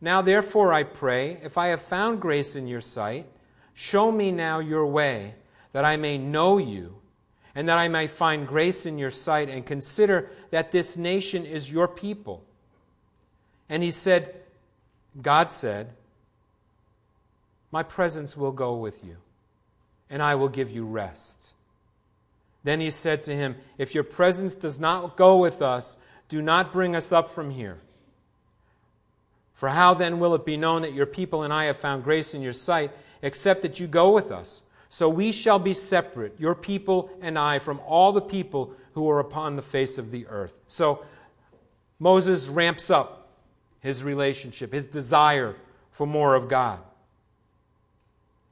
Now 0.00 0.22
therefore 0.22 0.72
I 0.72 0.84
pray, 0.84 1.40
if 1.42 1.58
I 1.58 1.66
have 1.68 1.82
found 1.82 2.20
grace 2.20 2.54
in 2.54 2.68
your 2.68 2.80
sight, 2.80 3.26
show 3.74 4.12
me 4.12 4.30
now 4.30 4.60
your 4.60 4.86
way, 4.86 5.34
that 5.72 5.84
I 5.84 5.96
may 5.96 6.16
know 6.16 6.58
you, 6.58 6.94
and 7.52 7.68
that 7.68 7.78
I 7.78 7.88
may 7.88 8.06
find 8.06 8.46
grace 8.46 8.86
in 8.86 8.96
your 8.96 9.10
sight, 9.10 9.48
and 9.48 9.66
consider 9.66 10.30
that 10.52 10.70
this 10.70 10.96
nation 10.96 11.44
is 11.44 11.72
your 11.72 11.88
people. 11.88 12.44
And 13.68 13.82
he 13.82 13.90
said, 13.90 14.36
God 15.20 15.50
said, 15.50 15.94
My 17.72 17.82
presence 17.82 18.36
will 18.36 18.52
go 18.52 18.76
with 18.76 19.04
you, 19.04 19.16
and 20.08 20.22
I 20.22 20.36
will 20.36 20.48
give 20.48 20.70
you 20.70 20.86
rest. 20.86 21.54
Then 22.62 22.78
he 22.78 22.90
said 22.90 23.24
to 23.24 23.34
him, 23.34 23.56
If 23.78 23.96
your 23.96 24.04
presence 24.04 24.54
does 24.54 24.78
not 24.78 25.16
go 25.16 25.38
with 25.38 25.60
us, 25.60 25.98
do 26.28 26.42
not 26.42 26.72
bring 26.72 26.96
us 26.96 27.12
up 27.12 27.30
from 27.30 27.50
here. 27.50 27.78
For 29.54 29.68
how 29.68 29.94
then 29.94 30.18
will 30.18 30.34
it 30.34 30.44
be 30.44 30.56
known 30.56 30.82
that 30.82 30.92
your 30.92 31.06
people 31.06 31.42
and 31.42 31.52
I 31.52 31.64
have 31.64 31.76
found 31.76 32.04
grace 32.04 32.34
in 32.34 32.42
your 32.42 32.52
sight, 32.52 32.90
except 33.22 33.62
that 33.62 33.78
you 33.78 33.86
go 33.86 34.12
with 34.12 34.32
us? 34.32 34.62
So 34.88 35.08
we 35.08 35.32
shall 35.32 35.58
be 35.58 35.72
separate, 35.72 36.38
your 36.38 36.54
people 36.54 37.10
and 37.20 37.38
I, 37.38 37.58
from 37.58 37.80
all 37.86 38.12
the 38.12 38.20
people 38.20 38.74
who 38.92 39.08
are 39.10 39.20
upon 39.20 39.56
the 39.56 39.62
face 39.62 39.98
of 39.98 40.10
the 40.10 40.26
earth. 40.28 40.60
So 40.68 41.04
Moses 41.98 42.48
ramps 42.48 42.90
up 42.90 43.28
his 43.80 44.04
relationship, 44.04 44.72
his 44.72 44.88
desire 44.88 45.56
for 45.90 46.06
more 46.06 46.34
of 46.34 46.48
God. 46.48 46.80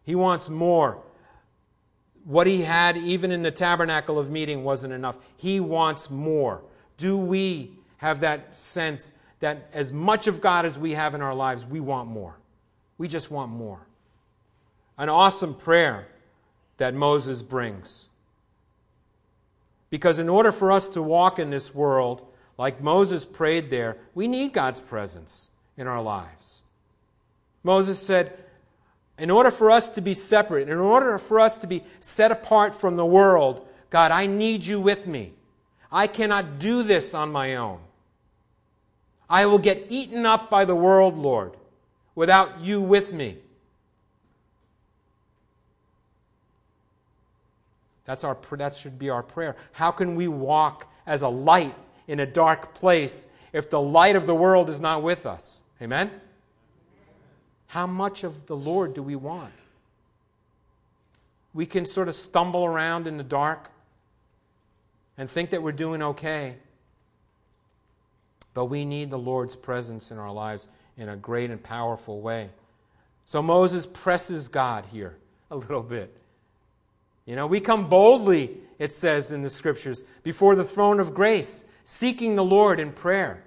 He 0.05 0.15
wants 0.15 0.49
more. 0.49 0.99
What 2.25 2.47
he 2.47 2.63
had, 2.63 2.97
even 2.97 3.31
in 3.31 3.43
the 3.43 3.51
tabernacle 3.51 4.19
of 4.19 4.31
meeting, 4.31 4.65
wasn't 4.65 4.93
enough. 4.93 5.19
He 5.37 5.61
wants 5.61 6.11
more. 6.11 6.63
Do 7.03 7.17
we 7.17 7.73
have 7.97 8.21
that 8.21 8.57
sense 8.57 9.11
that 9.41 9.69
as 9.73 9.93
much 9.93 10.29
of 10.29 10.41
God 10.41 10.65
as 10.65 10.79
we 10.79 10.93
have 10.93 11.17
in 11.17 11.21
our 11.21 11.35
lives, 11.35 11.67
we 11.67 11.81
want 11.81 12.09
more? 12.09 12.37
We 12.97 13.09
just 13.09 13.29
want 13.29 13.51
more. 13.51 13.81
An 14.97 15.09
awesome 15.09 15.55
prayer 15.55 16.07
that 16.77 16.95
Moses 16.95 17.43
brings. 17.43 18.07
Because 19.91 20.21
in 20.21 20.29
order 20.29 20.53
for 20.53 20.71
us 20.71 20.91
to 20.91 21.03
walk 21.03 21.41
in 21.41 21.51
this 21.51 21.75
world, 21.75 22.25
like 22.57 22.81
Moses 22.81 23.25
prayed 23.25 23.69
there, 23.69 23.97
we 24.15 24.29
need 24.29 24.53
God's 24.53 24.79
presence 24.79 25.51
in 25.77 25.89
our 25.89 26.01
lives. 26.01 26.63
Moses 27.65 27.99
said, 27.99 28.33
in 29.19 29.29
order 29.29 29.51
for 29.51 29.73
us 29.73 29.89
to 29.91 30.01
be 30.01 30.15
separate, 30.15 30.69
in 30.69 30.79
order 30.79 31.19
for 31.19 31.41
us 31.41 31.59
to 31.59 31.67
be 31.67 31.83
set 31.99 32.31
apart 32.31 32.77
from 32.77 32.95
the 32.95 33.05
world, 33.05 33.67
God, 33.91 34.13
I 34.13 34.27
need 34.27 34.65
you 34.65 34.81
with 34.81 35.09
me. 35.09 35.33
I 35.93 36.07
cannot 36.07 36.59
do 36.59 36.83
this 36.83 37.15
on 37.15 37.31
my 37.31 37.57
own. 37.57 37.79
I 39.29 39.47
will 39.47 39.59
get 39.59 39.87
eaten 39.89 40.27
up 40.27 40.51
by 40.51 40.65
the 40.65 40.75
world, 40.75 41.17
Lord, 41.17 41.57
without 42.15 42.61
you 42.61 42.81
with 42.81 43.13
me. 43.13 43.37
That's 48.05 48.25
our, 48.25 48.37
that 48.53 48.75
should 48.75 48.99
be 48.99 49.11
our 49.11 49.23
prayer. 49.23 49.57
How 49.73 49.91
can 49.91 50.17
we 50.17 50.29
walk 50.29 50.91
as 51.07 51.23
a 51.23 51.29
light 51.29 51.75
in 52.07 52.21
a 52.21 52.27
dark 52.27 52.75
place 52.75 53.27
if 53.53 53.71
the 53.71 53.81
light 53.81 54.17
of 54.17 54.27
the 54.27 54.35
world 54.35 54.69
is 54.69 54.81
not 54.81 55.03
with 55.03 55.27
us. 55.27 55.63
Amen? 55.81 56.11
How 57.69 57.87
much 57.87 58.25
of 58.25 58.47
the 58.47 58.57
Lord 58.57 58.95
do 58.95 59.03
we 59.03 59.17
want? 59.17 59.53
We 61.55 61.67
can 61.67 61.85
sort 61.85 62.09
of 62.09 62.15
stumble 62.15 62.65
around 62.65 63.07
in 63.07 63.19
the 63.19 63.25
dark 63.25 63.71
and 65.19 65.29
think 65.29 65.51
that 65.51 65.63
we're 65.63 65.73
doing 65.73 66.03
okay. 66.03 66.57
But 68.55 68.67
we 68.67 68.85
need 68.85 69.11
the 69.11 69.19
Lord's 69.19 69.57
presence 69.57 70.11
in 70.11 70.19
our 70.19 70.33
lives 70.33 70.69
in 70.97 71.09
a 71.09 71.17
great 71.17 71.51
and 71.51 71.63
powerful 71.63 72.21
way. 72.21 72.51
So 73.25 73.43
Moses 73.43 73.87
presses 73.87 74.49
God 74.49 74.87
here 74.93 75.17
a 75.51 75.57
little 75.57 75.83
bit. 75.83 76.15
You 77.25 77.37
know, 77.37 77.47
we 77.47 77.61
come 77.61 77.89
boldly, 77.89 78.59
it 78.79 78.93
says 78.93 79.33
in 79.33 79.43
the 79.43 79.51
scriptures, 79.51 80.03
before 80.23 80.57
the 80.57 80.65
throne 80.65 81.01
of 81.01 81.15
grace 81.15 81.65
seeking 81.85 82.37
the 82.37 82.45
Lord 82.45 82.81
in 82.81 82.93
prayer. 82.93 83.43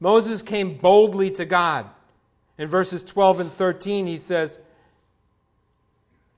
Moses 0.00 0.42
came 0.42 0.76
boldly 0.76 1.30
to 1.32 1.44
God. 1.44 1.88
In 2.58 2.68
verses 2.68 3.02
12 3.02 3.40
and 3.40 3.52
13, 3.52 4.06
he 4.06 4.16
says, 4.16 4.58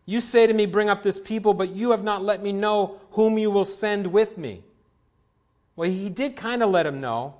You 0.06 0.20
say 0.20 0.46
to 0.46 0.52
me, 0.52 0.66
Bring 0.66 0.88
up 0.88 1.02
this 1.02 1.18
people, 1.18 1.54
but 1.54 1.74
you 1.74 1.90
have 1.90 2.02
not 2.02 2.22
let 2.22 2.42
me 2.42 2.52
know 2.52 3.00
whom 3.12 3.38
you 3.38 3.50
will 3.50 3.64
send 3.64 4.08
with 4.08 4.36
me. 4.36 4.62
Well, 5.76 5.90
he 5.90 6.08
did 6.08 6.36
kind 6.36 6.62
of 6.62 6.70
let 6.70 6.86
him 6.86 7.00
know. 7.00 7.34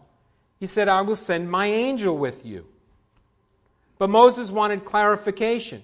He 0.58 0.66
said, 0.66 0.88
I 0.88 1.02
will 1.02 1.16
send 1.16 1.50
my 1.50 1.66
angel 1.66 2.16
with 2.16 2.44
you. 2.44 2.66
But 3.98 4.10
Moses 4.10 4.50
wanted 4.50 4.84
clarification. 4.84 5.82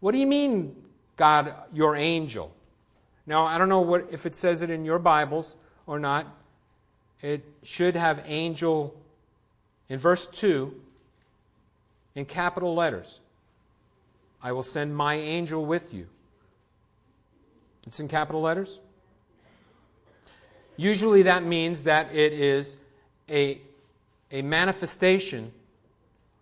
What 0.00 0.12
do 0.12 0.18
you 0.18 0.26
mean, 0.26 0.74
God, 1.16 1.54
your 1.72 1.96
angel? 1.96 2.54
Now, 3.26 3.44
I 3.44 3.58
don't 3.58 3.68
know 3.68 3.80
what, 3.80 4.08
if 4.10 4.26
it 4.26 4.34
says 4.34 4.62
it 4.62 4.70
in 4.70 4.84
your 4.84 4.98
Bibles 4.98 5.56
or 5.86 5.98
not. 5.98 6.26
It 7.22 7.44
should 7.62 7.96
have 7.96 8.22
angel 8.26 8.94
in 9.88 9.98
verse 9.98 10.26
2 10.26 10.74
in 12.14 12.24
capital 12.26 12.74
letters. 12.74 13.20
I 14.42 14.52
will 14.52 14.62
send 14.62 14.94
my 14.94 15.14
angel 15.14 15.64
with 15.64 15.94
you. 15.94 16.06
It's 17.86 18.00
in 18.00 18.08
capital 18.08 18.40
letters. 18.40 18.80
Usually 20.76 21.22
that 21.22 21.44
means 21.44 21.84
that 21.84 22.14
it 22.14 22.32
is 22.32 22.78
a, 23.28 23.60
a 24.30 24.42
manifestation 24.42 25.52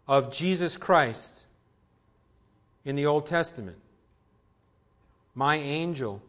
of 0.09 0.33
Jesus 0.33 0.77
Christ 0.77 1.45
in 2.85 2.97
the 2.97 3.07
Old 3.07 3.27
Testament. 3.27 3.77
My 5.35 5.57
angel. 5.57 6.23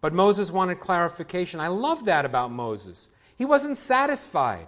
But 0.00 0.12
Moses 0.12 0.50
wanted 0.52 0.80
clarification. 0.80 1.60
I 1.60 1.68
love 1.68 2.04
that 2.04 2.24
about 2.24 2.50
Moses. 2.50 3.10
He 3.36 3.44
wasn't 3.44 3.76
satisfied. 3.76 4.66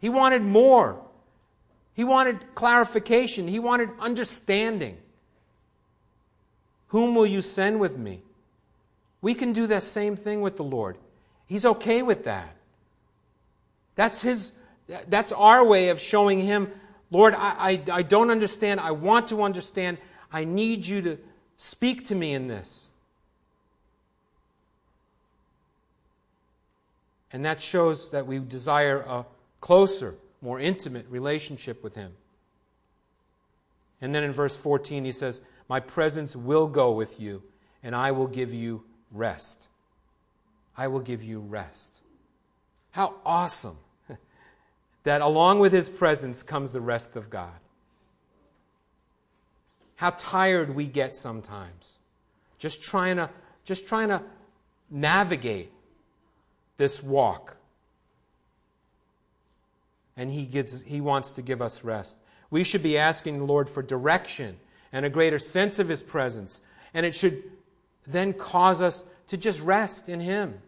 He 0.00 0.08
wanted 0.08 0.42
more. 0.42 1.00
He 1.94 2.04
wanted 2.04 2.54
clarification. 2.54 3.48
He 3.48 3.58
wanted 3.58 3.90
understanding. 4.00 4.98
Whom 6.88 7.14
will 7.14 7.26
you 7.26 7.40
send 7.40 7.80
with 7.80 7.96
me? 7.96 8.22
We 9.24 9.32
can 9.32 9.54
do 9.54 9.66
that 9.68 9.82
same 9.82 10.16
thing 10.16 10.42
with 10.42 10.58
the 10.58 10.64
Lord. 10.64 10.98
He's 11.46 11.64
okay 11.64 12.02
with 12.02 12.24
that. 12.24 12.54
That's 13.94 14.20
his 14.20 14.52
that's 14.86 15.32
our 15.32 15.66
way 15.66 15.88
of 15.88 15.98
showing 15.98 16.40
him, 16.40 16.70
Lord, 17.10 17.32
I, 17.32 17.54
I, 17.58 17.82
I 17.90 18.02
don't 18.02 18.30
understand. 18.30 18.80
I 18.80 18.90
want 18.90 19.28
to 19.28 19.42
understand. 19.42 19.96
I 20.30 20.44
need 20.44 20.84
you 20.84 21.00
to 21.00 21.18
speak 21.56 22.04
to 22.08 22.14
me 22.14 22.34
in 22.34 22.48
this. 22.48 22.90
And 27.32 27.46
that 27.46 27.62
shows 27.62 28.10
that 28.10 28.26
we 28.26 28.40
desire 28.40 28.98
a 29.08 29.24
closer, 29.62 30.16
more 30.42 30.60
intimate 30.60 31.06
relationship 31.08 31.82
with 31.82 31.94
Him. 31.94 32.12
And 34.02 34.14
then 34.14 34.22
in 34.22 34.32
verse 34.32 34.54
14, 34.54 35.06
he 35.06 35.12
says, 35.12 35.40
My 35.66 35.80
presence 35.80 36.36
will 36.36 36.66
go 36.66 36.92
with 36.92 37.18
you, 37.18 37.42
and 37.82 37.96
I 37.96 38.12
will 38.12 38.26
give 38.26 38.52
you 38.52 38.84
rest. 39.14 39.68
I 40.76 40.88
will 40.88 41.00
give 41.00 41.22
you 41.22 41.40
rest. 41.40 42.00
How 42.90 43.14
awesome 43.24 43.78
that 45.04 45.20
along 45.20 45.60
with 45.60 45.72
His 45.72 45.88
presence 45.88 46.42
comes 46.42 46.72
the 46.72 46.80
rest 46.80 47.16
of 47.16 47.30
God. 47.30 47.52
How 49.96 50.10
tired 50.10 50.74
we 50.74 50.86
get 50.86 51.14
sometimes. 51.14 51.98
Just 52.58 52.82
trying 52.82 53.16
to, 53.16 53.30
just 53.64 53.86
trying 53.86 54.08
to 54.08 54.22
navigate 54.90 55.70
this 56.76 57.02
walk. 57.02 57.56
And 60.16 60.30
he, 60.30 60.46
gives, 60.46 60.82
he 60.82 61.00
wants 61.00 61.32
to 61.32 61.42
give 61.42 61.60
us 61.60 61.84
rest. 61.84 62.18
We 62.50 62.64
should 62.64 62.82
be 62.82 62.96
asking 62.96 63.38
the 63.38 63.44
Lord 63.44 63.68
for 63.68 63.82
direction 63.82 64.58
and 64.92 65.04
a 65.04 65.10
greater 65.10 65.38
sense 65.38 65.78
of 65.78 65.88
His 65.88 66.02
presence. 66.02 66.60
And 66.92 67.04
it 67.04 67.14
should 67.14 67.42
then 68.06 68.32
cause 68.32 68.80
us 68.80 69.04
to 69.28 69.36
just 69.36 69.60
rest 69.62 70.08
in 70.08 70.20
Him. 70.20 70.60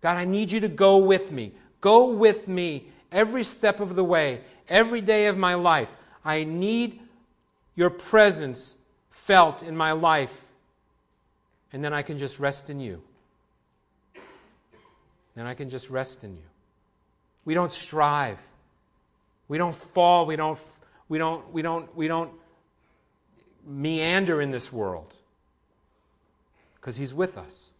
God, 0.00 0.16
I 0.16 0.24
need 0.24 0.50
you 0.50 0.60
to 0.60 0.68
go 0.68 0.98
with 0.98 1.32
me. 1.32 1.52
Go 1.80 2.10
with 2.10 2.48
me 2.48 2.86
every 3.12 3.44
step 3.44 3.80
of 3.80 3.94
the 3.94 4.04
way, 4.04 4.40
every 4.68 5.00
day 5.00 5.26
of 5.26 5.36
my 5.36 5.54
life. 5.54 5.94
I 6.24 6.44
need 6.44 7.00
your 7.74 7.90
presence 7.90 8.76
felt 9.10 9.62
in 9.62 9.76
my 9.76 9.92
life. 9.92 10.46
And 11.72 11.84
then 11.84 11.92
I 11.92 12.02
can 12.02 12.18
just 12.18 12.38
rest 12.38 12.70
in 12.70 12.80
you 12.80 13.02
then 15.40 15.46
I 15.46 15.54
can 15.54 15.70
just 15.70 15.88
rest 15.88 16.22
in 16.22 16.36
you. 16.36 16.42
We 17.46 17.54
don't 17.54 17.72
strive. 17.72 18.46
We 19.48 19.56
don't 19.56 19.74
fall. 19.74 20.26
We 20.26 20.36
don't, 20.36 20.58
we 21.08 21.16
don't, 21.16 21.50
we 21.50 21.62
don't, 21.62 21.96
we 21.96 22.08
don't 22.08 22.30
meander 23.66 24.42
in 24.42 24.50
this 24.50 24.70
world 24.70 25.14
because 26.80 26.96
He's 26.96 27.14
with 27.14 27.36
us. 27.36 27.72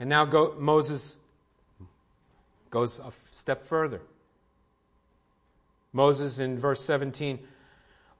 And 0.00 0.08
now 0.08 0.24
go, 0.24 0.54
Moses 0.58 1.16
goes 2.70 3.00
a 3.00 3.10
step 3.32 3.62
further. 3.62 4.00
Moses 5.92 6.38
in 6.38 6.58
verse 6.58 6.80
17, 6.84 7.38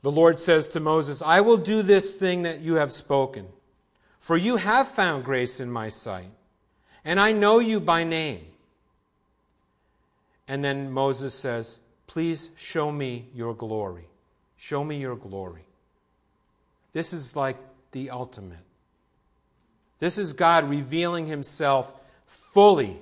the 0.02 0.10
Lord 0.10 0.38
says 0.38 0.68
to 0.68 0.80
Moses, 0.80 1.22
I 1.22 1.40
will 1.40 1.56
do 1.56 1.82
this 1.82 2.16
thing 2.16 2.42
that 2.42 2.60
you 2.60 2.76
have 2.76 2.92
spoken, 2.92 3.46
for 4.18 4.36
you 4.36 4.56
have 4.56 4.88
found 4.88 5.24
grace 5.24 5.60
in 5.60 5.70
my 5.70 5.88
sight, 5.88 6.30
and 7.04 7.20
I 7.20 7.32
know 7.32 7.58
you 7.58 7.78
by 7.80 8.04
name. 8.04 8.46
And 10.48 10.64
then 10.64 10.90
Moses 10.90 11.34
says, 11.34 11.80
Please 12.06 12.48
show 12.56 12.90
me 12.90 13.28
your 13.34 13.54
glory. 13.54 14.08
Show 14.56 14.82
me 14.82 14.98
your 14.98 15.14
glory. 15.14 15.67
This 16.92 17.12
is 17.12 17.36
like 17.36 17.56
the 17.92 18.10
ultimate. 18.10 18.58
This 19.98 20.18
is 20.18 20.32
God 20.32 20.68
revealing 20.68 21.26
himself 21.26 21.94
fully 22.26 22.96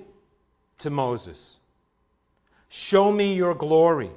to 0.79 0.89
Moses. 0.89 1.57
Show 2.69 3.11
me 3.11 3.35
your 3.35 3.53
glory. 3.53 4.11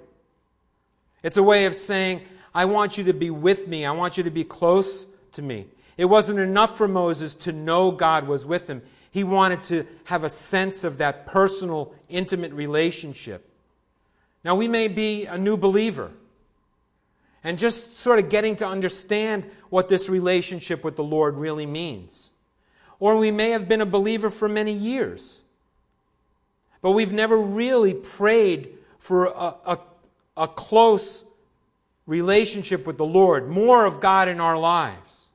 It's 1.22 1.36
a 1.36 1.42
way 1.42 1.66
of 1.66 1.74
saying, 1.74 2.22
I 2.54 2.64
want 2.64 2.98
you 2.98 3.04
to 3.04 3.12
be 3.12 3.30
with 3.30 3.68
me. 3.68 3.84
I 3.84 3.92
want 3.92 4.16
you 4.16 4.24
to 4.24 4.30
be 4.30 4.44
close 4.44 5.06
to 5.32 5.42
me. 5.42 5.66
It 5.96 6.06
wasn't 6.06 6.38
enough 6.38 6.76
for 6.76 6.88
Moses 6.88 7.34
to 7.36 7.52
know 7.52 7.90
God 7.90 8.26
was 8.26 8.46
with 8.46 8.68
him. 8.68 8.82
He 9.10 9.24
wanted 9.24 9.62
to 9.64 9.86
have 10.04 10.24
a 10.24 10.30
sense 10.30 10.82
of 10.84 10.98
that 10.98 11.26
personal, 11.26 11.94
intimate 12.08 12.52
relationship. 12.52 13.46
Now, 14.42 14.54
we 14.54 14.68
may 14.68 14.88
be 14.88 15.26
a 15.26 15.36
new 15.36 15.56
believer 15.56 16.10
and 17.42 17.58
just 17.58 17.96
sort 17.96 18.18
of 18.18 18.28
getting 18.28 18.56
to 18.56 18.66
understand 18.66 19.48
what 19.70 19.88
this 19.88 20.08
relationship 20.08 20.84
with 20.84 20.96
the 20.96 21.04
Lord 21.04 21.36
really 21.36 21.66
means. 21.66 22.32
Or 22.98 23.16
we 23.16 23.30
may 23.30 23.50
have 23.50 23.68
been 23.68 23.80
a 23.80 23.86
believer 23.86 24.28
for 24.30 24.48
many 24.48 24.72
years, 24.72 25.40
but 26.82 26.90
we've 26.92 27.12
never 27.12 27.38
really 27.38 27.94
prayed 27.94 28.76
for 28.98 29.26
a, 29.26 29.54
a, 29.66 29.78
a 30.36 30.48
close 30.48 31.24
relationship 32.06 32.86
with 32.86 32.98
the 32.98 33.06
Lord, 33.06 33.48
more 33.48 33.86
of 33.86 34.00
God 34.00 34.28
in 34.28 34.40
our 34.40 34.58
lives. 34.58 35.28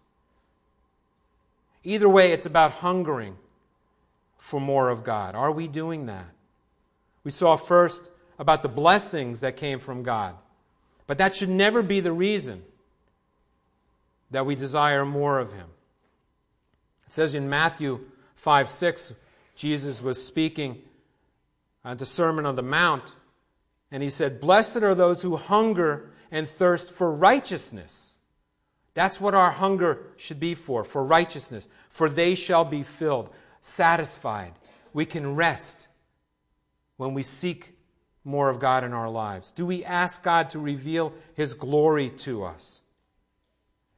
Either 1.84 2.10
way, 2.10 2.32
it's 2.32 2.46
about 2.46 2.72
hungering 2.72 3.38
for 4.38 4.60
more 4.60 4.90
of 4.90 5.04
God. 5.04 5.36
Are 5.36 5.52
we 5.52 5.68
doing 5.68 6.06
that? 6.08 6.28
We 7.24 7.32
saw 7.32 7.56
first 7.56 8.10
about 8.38 8.62
the 8.62 8.70
blessings 8.70 9.42
that 9.42 9.56
came 9.56 9.80
from 9.80 10.04
God, 10.04 10.36
but 11.08 11.18
that 11.18 11.36
should 11.36 11.50
never 11.50 11.82
be 11.84 12.00
the 12.00 12.12
reason 12.12 12.64
that 14.32 14.46
we 14.46 14.56
desire 14.56 15.06
more 15.06 15.40
of 15.40 15.54
Him. 15.54 15.68
It 17.06 17.14
says 17.14 17.34
in 17.34 17.50
Matthew 17.50 18.02
5 18.36 18.70
6, 18.70 19.14
Jesus 19.56 20.02
was 20.02 20.26
speaking 20.26 20.82
at 21.84 22.00
the 22.00 22.06
Sermon 22.06 22.46
on 22.46 22.56
the 22.56 22.64
Mount, 22.64 23.16
and 23.92 24.02
he 24.02 24.10
said, 24.10 24.42
Blessed 24.42 24.78
are 24.78 24.96
those 24.96 25.22
who 25.22 25.38
hunger 25.38 26.10
and 26.32 26.50
thirst 26.50 26.92
for 26.92 27.12
righteousness. 27.12 28.18
That's 28.96 29.22
what 29.22 29.36
our 29.36 29.52
hunger 29.52 30.00
should 30.18 30.40
be 30.40 30.56
for, 30.56 30.84
for 30.84 31.04
righteousness. 31.04 31.68
For 31.90 32.10
they 32.10 32.34
shall 32.34 32.66
be 32.66 32.82
filled, 32.82 33.30
satisfied. 33.62 34.54
We 34.94 35.06
can 35.06 35.36
rest 35.36 35.88
when 36.98 37.14
we 37.14 37.22
seek 37.22 37.75
more 38.26 38.50
of 38.50 38.60
God 38.60 38.84
in 38.84 38.92
our 38.92 39.10
lives. 39.10 39.52
Do 39.52 39.66
we 39.66 39.86
ask 39.86 40.24
God 40.24 40.50
to 40.50 40.60
reveal 40.60 41.14
His 41.36 41.54
glory 41.54 42.10
to 42.10 42.44
us? 42.44 42.82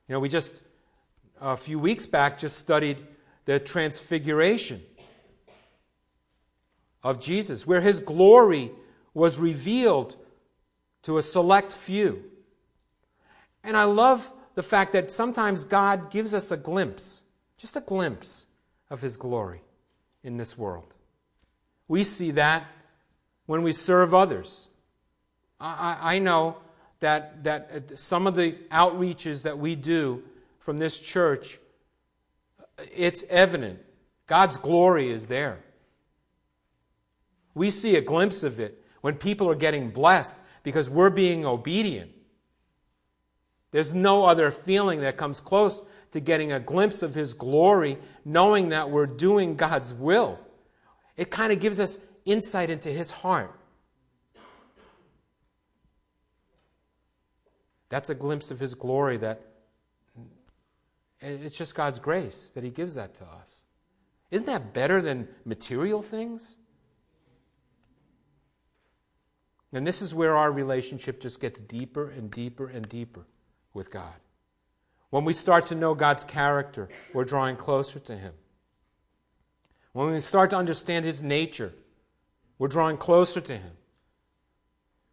You 0.07 0.13
know, 0.13 0.19
we 0.19 0.30
just, 0.30 0.61
a 1.41 1.57
few 1.57 1.80
weeks 1.80 2.05
back, 2.05 2.38
just 2.38 2.57
studied 2.57 2.97
the 3.45 3.59
transfiguration 3.59 4.82
of 7.01 7.21
Jesus, 7.21 7.65
where 7.65 7.82
His 7.82 8.01
glory 8.01 8.71
was 9.13 9.39
revealed 9.39 10.17
to 11.03 11.17
a 11.17 11.21
select 11.21 11.71
few. 11.71 12.23
And 13.63 13.78
I 13.78 13.86
love 13.86 14.32
the 14.55 14.63
fact 14.63 14.91
that 14.91 15.09
sometimes 15.09 15.63
God 15.63 16.11
gives 16.11 16.34
us 16.34 16.51
a 16.51 16.57
glimpse, 16.57 17.21
just 17.57 17.78
a 17.78 17.82
glimpse 17.82 18.47
of 18.89 19.01
His 19.01 19.15
glory 19.15 19.61
in 20.21 20.36
this 20.36 20.57
world. 20.57 20.93
We 21.88 22.03
see 22.03 22.32
that 22.32 22.65
when 23.48 23.64
we 23.64 23.72
serve 23.72 24.14
others. 24.14 24.70
I, 25.60 26.16
I 26.16 26.20
know 26.20 26.58
that, 27.00 27.43
that 27.43 27.98
some 27.98 28.28
of 28.28 28.36
the 28.36 28.54
outreaches 28.72 29.43
that 29.43 29.58
we 29.58 29.76
do 29.76 30.24
from 30.60 30.78
this 30.78 31.00
church, 31.00 31.60
it's 32.95 33.26
evident. 33.30 33.80
God's 34.28 34.58
glory 34.58 35.10
is 35.10 35.28
there. 35.28 35.60
We 37.56 37.72
see 37.72 37.95
a 37.95 38.02
glimpse 38.02 38.43
of 38.43 38.60
it 38.60 38.84
when 39.02 39.16
people 39.16 39.50
are 39.50 39.56
getting 39.56 39.89
blessed 39.89 40.39
because 40.62 40.89
we're 40.89 41.10
being 41.10 41.45
obedient. 41.45 42.12
There's 43.72 43.93
no 43.93 44.26
other 44.26 44.52
feeling 44.52 45.02
that 45.02 45.18
comes 45.18 45.39
close 45.39 45.82
to 46.12 46.20
getting 46.20 46.52
a 46.52 46.60
glimpse 46.60 47.02
of 47.02 47.16
His 47.16 47.34
glory, 47.34 47.98
knowing 48.24 48.70
that 48.70 48.89
we're 48.89 49.08
doing 49.08 49.56
God's 49.56 49.93
will. 49.93 50.39
It 51.16 51.32
kind 51.32 51.52
of 51.52 51.60
gives 51.60 51.80
us 51.80 52.00
insight 52.28 52.69
into 52.69 52.89
His 52.89 53.09
heart. 53.09 53.57
That's 57.89 58.09
a 58.09 58.15
glimpse 58.15 58.51
of 58.51 58.59
His 58.59 58.75
glory 58.75 59.17
that 59.17 59.41
it's 61.19 61.57
just 61.57 61.73
God's 61.73 61.97
grace 61.97 62.51
that 62.53 62.63
He 62.63 62.69
gives 62.69 62.95
that 62.95 63.15
to 63.15 63.25
us. 63.25 63.63
Isn't 64.30 64.45
that 64.47 64.73
better 64.73 65.01
than 65.01 65.28
material 65.45 66.01
things? 66.01 66.57
And 69.73 69.86
this 69.86 70.01
is 70.01 70.13
where 70.13 70.36
our 70.36 70.51
relationship 70.51 71.21
just 71.21 71.39
gets 71.39 71.59
deeper 71.61 72.09
and 72.09 72.30
deeper 72.30 72.67
and 72.67 72.88
deeper 72.88 73.25
with 73.73 73.91
God. 73.91 74.13
When 75.09 75.23
we 75.23 75.34
start 75.34 75.67
to 75.67 75.75
know 75.75 75.95
God's 75.95 76.23
character, 76.23 76.89
we're 77.13 77.25
drawing 77.25 77.55
closer 77.55 77.99
to 77.99 78.17
Him. 78.17 78.34
When 79.93 80.11
we 80.11 80.21
start 80.21 80.49
to 80.51 80.57
understand 80.57 81.05
His 81.05 81.23
nature, 81.23 81.73
we're 82.60 82.68
drawing 82.68 82.97
closer 82.97 83.41
to 83.41 83.53
Him. 83.58 83.72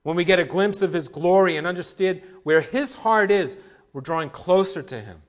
When 0.03 0.16
we 0.16 0.24
get 0.24 0.38
a 0.38 0.45
glimpse 0.45 0.82
of 0.82 0.92
His 0.92 1.09
glory 1.09 1.57
and 1.57 1.66
understand 1.66 2.22
where 2.42 2.61
His 2.61 2.95
heart 2.95 3.30
is, 3.30 3.57
we're 3.92 4.01
drawing 4.01 4.30
closer 4.30 4.82
to 4.82 5.01
Him. 5.01 5.22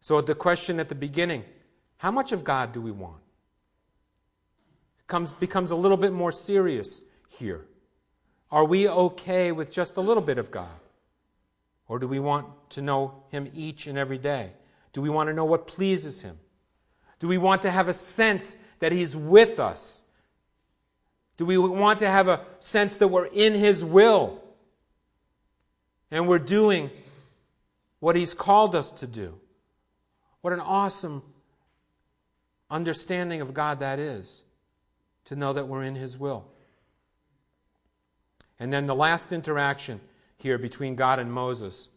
So, 0.00 0.20
the 0.20 0.34
question 0.34 0.80
at 0.80 0.88
the 0.88 0.94
beginning 0.94 1.44
how 1.98 2.10
much 2.10 2.32
of 2.32 2.44
God 2.44 2.72
do 2.72 2.80
we 2.80 2.92
want? 2.92 3.20
comes, 5.08 5.34
becomes 5.34 5.72
a 5.72 5.76
little 5.76 5.96
bit 5.96 6.12
more 6.12 6.30
serious 6.30 7.00
here. 7.28 7.64
Are 8.52 8.64
we 8.64 8.88
okay 8.88 9.50
with 9.50 9.72
just 9.72 9.96
a 9.96 10.00
little 10.00 10.22
bit 10.22 10.38
of 10.38 10.50
God? 10.50 10.68
Or 11.88 11.98
do 11.98 12.06
we 12.06 12.20
want 12.20 12.46
to 12.70 12.82
know 12.82 13.24
Him 13.30 13.50
each 13.54 13.86
and 13.86 13.98
every 13.98 14.18
day? 14.18 14.52
Do 14.92 15.02
we 15.02 15.10
want 15.10 15.28
to 15.28 15.34
know 15.34 15.44
what 15.44 15.66
pleases 15.66 16.22
Him? 16.22 16.38
Do 17.18 17.26
we 17.26 17.38
want 17.38 17.62
to 17.62 17.70
have 17.70 17.88
a 17.88 17.92
sense 17.92 18.56
that 18.80 18.92
He's 18.92 19.16
with 19.16 19.58
us? 19.58 20.02
Do 21.36 21.46
we 21.46 21.56
want 21.56 22.00
to 22.00 22.08
have 22.08 22.28
a 22.28 22.40
sense 22.58 22.96
that 22.98 23.08
we're 23.08 23.26
in 23.26 23.54
His 23.54 23.84
will 23.84 24.42
and 26.10 26.26
we're 26.26 26.38
doing 26.38 26.90
what 28.00 28.16
He's 28.16 28.34
called 28.34 28.74
us 28.74 28.90
to 28.92 29.06
do? 29.06 29.38
What 30.40 30.52
an 30.52 30.60
awesome 30.60 31.22
understanding 32.70 33.40
of 33.40 33.54
God 33.54 33.80
that 33.80 33.98
is 33.98 34.42
to 35.26 35.36
know 35.36 35.52
that 35.52 35.68
we're 35.68 35.82
in 35.82 35.94
His 35.94 36.18
will. 36.18 36.46
And 38.58 38.72
then 38.72 38.86
the 38.86 38.94
last 38.94 39.32
interaction 39.32 40.00
here 40.36 40.58
between 40.58 40.96
God 40.96 41.18
and 41.18 41.32
Moses 41.32 41.88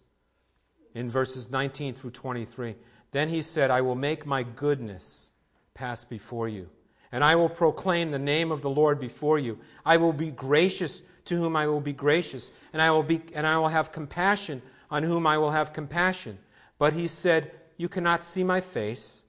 in 0.94 1.10
verses 1.10 1.50
19 1.50 1.94
through 1.94 2.12
23. 2.12 2.76
Then 3.12 3.30
he 3.30 3.42
said, 3.42 3.72
I 3.72 3.82
will 3.82 3.96
make 3.96 4.26
my 4.26 4.44
goodness 4.44 5.31
pass 5.74 6.06
before 6.06 6.48
you, 6.48 6.70
and 7.12 7.24
I 7.24 7.36
will 7.36 7.50
proclaim 7.50 8.12
the 8.12 8.20
name 8.20 8.52
of 8.52 8.62
the 8.62 8.70
Lord 8.70 9.00
before 9.00 9.40
you. 9.40 9.60
I 9.86 9.98
will 9.98 10.14
be 10.14 10.32
gracious 10.32 11.02
to 11.26 11.36
whom 11.36 11.56
I 11.56 11.68
will 11.68 11.82
be 11.82 11.94
gracious, 11.94 12.52
and 12.74 12.82
I 12.82 12.92
will, 12.92 13.04
be, 13.04 13.22
and 13.34 13.46
I 13.46 13.58
will 13.58 13.68
have 13.68 13.92
compassion 13.92 14.62
on 14.90 15.04
whom 15.04 15.26
I 15.28 15.38
will 15.38 15.52
have 15.52 15.74
compassion. 15.74 16.38
But 16.78 16.94
he 16.94 17.08
said, 17.08 17.52
You 17.78 17.88
cannot 17.90 18.24
see 18.24 18.44
my 18.44 18.62
face, 18.62 19.24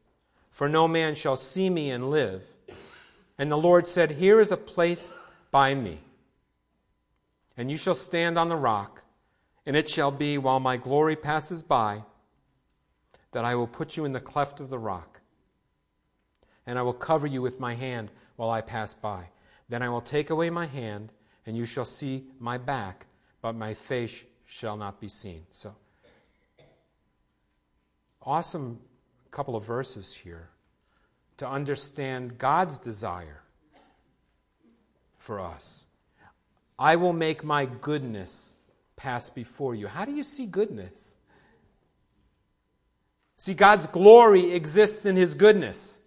for 0.51 0.69
no 0.69 0.89
man 0.89 1.15
shall 1.15 1.37
see 1.37 1.71
me 1.71 1.91
and 1.91 2.11
live. 2.11 2.45
And 3.39 3.51
the 3.51 3.59
Lord 3.59 3.87
said, 3.87 4.13
Here 4.13 4.41
is 4.41 4.53
a 4.53 4.57
place 4.57 5.13
by 5.51 5.75
me, 5.75 6.01
and 7.57 7.71
you 7.71 7.77
shall 7.77 7.95
stand 7.95 8.39
on 8.39 8.49
the 8.49 8.57
rock, 8.57 9.03
and 9.67 9.77
it 9.77 9.89
shall 9.89 10.11
be 10.11 10.39
while 10.39 10.61
my 10.61 10.77
glory 10.77 11.17
passes 11.17 11.63
by 11.63 12.03
that 13.33 13.45
I 13.45 13.55
will 13.55 13.67
put 13.67 13.97
you 13.97 14.05
in 14.05 14.13
the 14.13 14.21
cleft 14.21 14.61
of 14.61 14.69
the 14.71 14.79
rock, 14.79 15.12
and 16.67 16.79
I 16.79 16.83
will 16.83 16.93
cover 16.93 17.27
you 17.27 17.43
with 17.43 17.61
my 17.61 17.75
hand 17.75 18.11
while 18.37 18.51
I 18.51 18.61
pass 18.61 18.95
by. 18.95 19.25
Then 19.69 19.83
I 19.83 19.89
will 19.89 20.01
take 20.01 20.31
away 20.31 20.51
my 20.51 20.67
hand, 20.67 21.13
and 21.47 21.57
you 21.57 21.65
shall 21.65 21.85
see 21.85 22.25
my 22.39 22.59
back, 22.59 23.07
but 23.41 23.55
my 23.55 23.75
face 23.75 24.25
shall 24.45 24.77
not 24.77 25.01
be 25.01 25.09
seen. 25.09 25.43
So, 25.51 25.75
awesome 28.23 28.81
couple 29.31 29.57
of 29.57 29.65
verses 29.65 30.15
here 30.15 30.51
to 31.39 31.49
understand 31.49 32.37
God's 32.37 32.79
desire 32.79 33.43
for 35.19 35.41
us. 35.41 35.87
I 36.79 36.97
will 36.97 37.15
make 37.15 37.43
my 37.43 37.65
goodness 37.65 38.55
pass 38.95 39.31
before 39.31 39.75
you. 39.75 39.87
How 39.87 40.05
do 40.05 40.13
you 40.13 40.23
see 40.23 40.47
goodness? 40.47 41.17
See, 43.39 43.55
God's 43.55 43.87
glory 43.87 44.53
exists 44.53 45.07
in 45.07 45.17
His 45.17 45.35
goodness. 45.35 46.02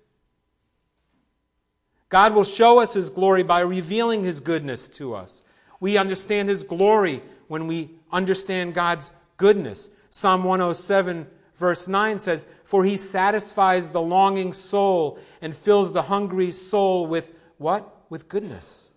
God 2.16 2.34
will 2.34 2.46
show 2.46 2.80
us 2.80 2.94
His 2.94 3.10
glory 3.10 3.44
by 3.44 3.60
revealing 3.60 4.24
His 4.24 4.40
goodness 4.40 4.88
to 4.88 5.16
us. 5.16 5.42
We 5.82 5.98
understand 5.98 6.48
His 6.48 6.64
glory 6.64 7.22
when 7.50 7.68
we 7.68 7.92
understand 8.10 8.74
God's 8.74 9.12
goodness. 9.36 9.90
Psalm 10.12 10.46
107, 10.46 11.28
verse 11.58 11.90
9 11.90 12.20
says, 12.20 12.48
For 12.64 12.86
He 12.86 12.96
satisfies 12.96 13.92
the 13.92 14.00
longing 14.00 14.54
soul 14.54 15.20
and 15.42 15.54
fills 15.54 15.92
the 15.92 16.04
hungry 16.04 16.52
soul 16.52 17.06
with 17.06 17.38
what? 17.58 18.06
With 18.10 18.30
goodness. 18.30 18.92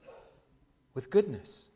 With 0.95 1.11
goodness. 1.11 1.71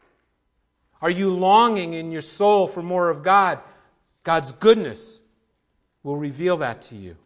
Are 1.01 1.11
you 1.11 1.35
longing 1.35 1.93
in 1.93 2.13
your 2.13 2.21
soul 2.21 2.69
for 2.69 2.85
more 2.85 3.09
of 3.09 3.25
God? 3.25 3.59
God's 4.23 4.53
goodness 4.53 5.21
will 6.05 6.17
reveal 6.17 6.59
that 6.59 6.83
to 6.83 6.95
you. 6.95 7.17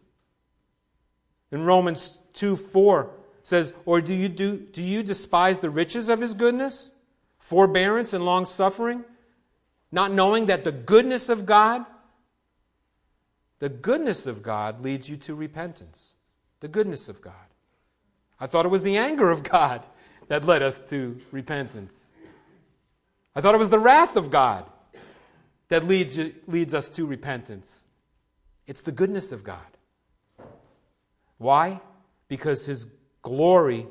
In 1.52 1.60
Romans 1.64 2.18
2 2.32 2.56
4 2.56 3.10
says, 3.46 3.74
Or 3.84 4.00
do 4.00 4.12
you, 4.12 4.28
do, 4.28 4.56
do 4.56 4.82
you 4.82 5.04
despise 5.04 5.60
the 5.60 5.70
riches 5.70 6.08
of 6.08 6.20
his 6.20 6.34
goodness, 6.34 6.90
forbearance, 7.38 8.12
and 8.12 8.24
long 8.24 8.44
suffering, 8.44 9.04
not 9.92 10.10
knowing 10.10 10.46
that 10.46 10.64
the 10.64 10.72
goodness 10.72 11.28
of 11.28 11.46
God, 11.46 11.86
the 13.60 13.68
goodness 13.68 14.26
of 14.26 14.42
God 14.42 14.82
leads 14.82 15.08
you 15.08 15.16
to 15.18 15.34
repentance? 15.36 16.14
The 16.58 16.66
goodness 16.66 17.08
of 17.08 17.20
God. 17.20 17.34
I 18.40 18.48
thought 18.48 18.66
it 18.66 18.70
was 18.70 18.82
the 18.82 18.96
anger 18.96 19.30
of 19.30 19.44
God 19.44 19.84
that 20.28 20.44
led 20.44 20.62
us 20.62 20.80
to 20.90 21.20
repentance. 21.30 22.08
I 23.36 23.40
thought 23.40 23.54
it 23.54 23.58
was 23.58 23.70
the 23.70 23.78
wrath 23.78 24.16
of 24.16 24.28
God 24.28 24.64
that 25.68 25.84
leads, 25.84 26.18
leads 26.48 26.74
us 26.74 26.88
to 26.90 27.06
repentance. 27.06 27.84
It's 28.66 28.82
the 28.82 28.90
goodness 28.90 29.30
of 29.30 29.44
God. 29.44 29.60
Why? 31.38 31.80
Because 32.26 32.66
His 32.66 32.88
glory 33.26 33.88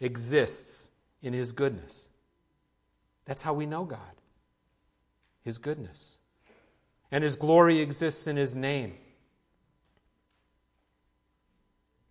exists 0.00 0.88
in 1.20 1.34
His 1.34 1.52
goodness. 1.52 2.08
That's 3.26 3.42
how 3.42 3.52
we 3.52 3.66
know 3.66 3.84
God 3.84 4.00
His 5.42 5.58
goodness. 5.58 6.16
And 7.12 7.22
His 7.22 7.36
glory 7.36 7.80
exists 7.80 8.26
in 8.26 8.36
His 8.36 8.56
name. 8.56 8.94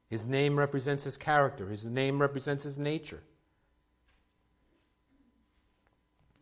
His 0.07 0.27
name 0.27 0.59
represents 0.59 1.03
His 1.03 1.17
character, 1.17 1.67
His 1.67 1.87
name 1.87 2.21
represents 2.21 2.63
His 2.63 2.77
nature. 2.77 3.23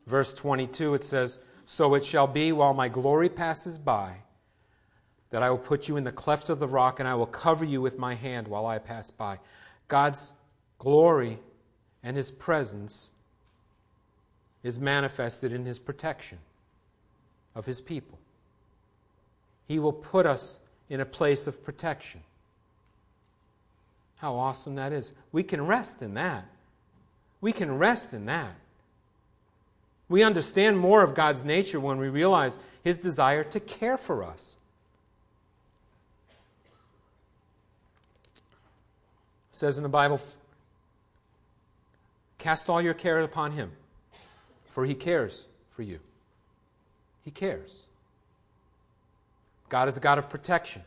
Verse 0.05 0.33
22, 0.33 0.95
it 0.95 1.05
says, 1.05 1.39
So 1.63 1.95
it 1.95 2.03
shall 2.03 2.27
be 2.27 2.51
while 2.51 2.73
my 2.73 2.89
glory 2.89 3.29
passes 3.29 3.77
by 3.77 4.17
that 5.29 5.41
I 5.41 5.49
will 5.49 5.57
put 5.57 5.87
you 5.87 5.95
in 5.95 6.03
the 6.03 6.11
cleft 6.11 6.49
of 6.49 6.59
the 6.59 6.67
rock 6.67 6.99
and 6.99 7.07
I 7.07 7.15
will 7.15 7.25
cover 7.25 7.63
you 7.63 7.81
with 7.81 7.97
my 7.97 8.15
hand 8.15 8.49
while 8.49 8.65
I 8.65 8.79
pass 8.79 9.09
by. 9.09 9.39
God's 9.93 10.33
glory 10.79 11.37
and 12.01 12.17
his 12.17 12.31
presence 12.31 13.11
is 14.63 14.79
manifested 14.79 15.53
in 15.53 15.65
his 15.65 15.77
protection 15.77 16.39
of 17.53 17.67
his 17.67 17.79
people. 17.79 18.17
He 19.67 19.77
will 19.77 19.93
put 19.93 20.25
us 20.25 20.61
in 20.89 20.99
a 20.99 21.05
place 21.05 21.45
of 21.45 21.63
protection. 21.63 22.21
How 24.17 24.33
awesome 24.33 24.77
that 24.77 24.93
is. 24.93 25.13
We 25.31 25.43
can 25.43 25.67
rest 25.67 26.01
in 26.01 26.15
that. 26.15 26.45
We 27.39 27.51
can 27.51 27.77
rest 27.77 28.15
in 28.15 28.25
that. 28.25 28.55
We 30.09 30.23
understand 30.23 30.79
more 30.79 31.03
of 31.03 31.13
God's 31.13 31.45
nature 31.45 31.79
when 31.79 31.99
we 31.99 32.09
realize 32.09 32.57
His 32.83 32.97
desire 32.97 33.43
to 33.43 33.59
care 33.59 33.97
for 33.97 34.23
us. 34.23 34.57
It 39.53 39.57
says 39.57 39.77
in 39.77 39.83
the 39.83 39.89
Bible, 39.89 40.19
cast 42.39 42.71
all 42.71 42.81
your 42.81 42.95
care 42.95 43.19
upon 43.21 43.51
Him, 43.51 43.71
for 44.67 44.83
He 44.83 44.95
cares 44.95 45.45
for 45.69 45.83
you. 45.83 45.99
He 47.23 47.29
cares. 47.29 47.83
God 49.69 49.87
is 49.87 49.95
a 49.95 49.99
God 49.99 50.17
of 50.17 50.27
protection. 50.27 50.81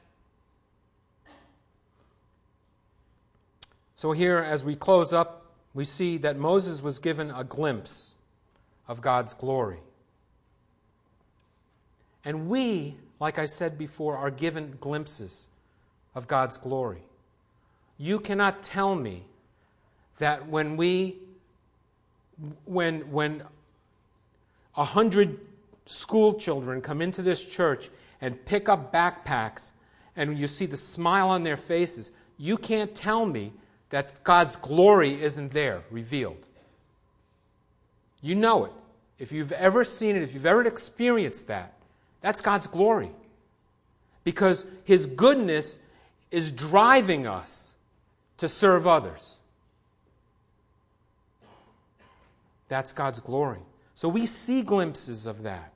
So, 3.95 4.11
here, 4.11 4.39
as 4.39 4.64
we 4.64 4.75
close 4.75 5.12
up, 5.12 5.47
we 5.73 5.85
see 5.85 6.19
that 6.19 6.37
Moses 6.37 6.83
was 6.83 6.99
given 6.99 7.31
a 7.31 7.45
glimpse 7.45 8.14
of 8.89 9.01
God's 9.01 9.33
glory. 9.33 9.79
And 12.25 12.49
we, 12.49 12.97
like 13.21 13.39
I 13.39 13.47
said 13.47 13.79
before, 13.79 14.17
are 14.17 14.31
given 14.31 14.77
glimpses 14.81 15.47
of 16.17 16.27
God's 16.27 16.57
glory. 16.57 17.03
You 17.99 18.21
cannot 18.21 18.63
tell 18.63 18.95
me 18.95 19.25
that 20.19 20.49
when 20.49 20.77
we, 20.77 21.17
when, 22.65 23.11
when 23.11 23.43
a 24.77 24.85
hundred 24.85 25.39
school 25.87 26.35
children 26.35 26.81
come 26.81 27.01
into 27.01 27.23
this 27.23 27.45
church 27.45 27.89
and 28.21 28.45
pick 28.45 28.69
up 28.69 28.93
backpacks 28.93 29.73
and 30.15 30.39
you 30.39 30.47
see 30.47 30.67
the 30.67 30.77
smile 30.77 31.31
on 31.31 31.43
their 31.43 31.57
faces, 31.57 32.13
you 32.39 32.57
can't 32.57 32.95
tell 32.95 33.25
me 33.25 33.53
that 33.91 34.23
God's 34.25 34.57
glory 34.57 35.21
isn't 35.23 35.53
there 35.53 35.83
revealed. 35.91 36.45
You 38.21 38.35
know 38.35 38.65
it. 38.65 38.73
If 39.19 39.33
you've 39.33 39.53
ever 39.53 39.85
seen 39.85 40.17
it, 40.17 40.23
if 40.23 40.35
you've 40.35 40.47
ever 40.47 40.63
experienced 40.63 41.47
that, 41.47 41.75
that's 42.21 42.41
God's 42.41 42.67
glory. 42.67 43.11
Because 44.25 44.67
His 44.85 45.07
goodness 45.07 45.79
is 46.31 46.53
driving 46.53 47.27
us 47.27 47.76
to 48.39 48.49
serve 48.49 48.87
others. 48.87 49.39
That's 52.68 52.93
God's 52.93 53.20
glory. 53.20 53.61
So 53.95 54.09
we 54.09 54.26
see 54.26 54.62
glimpses 54.62 55.26
of 55.26 55.43
that. 55.45 55.72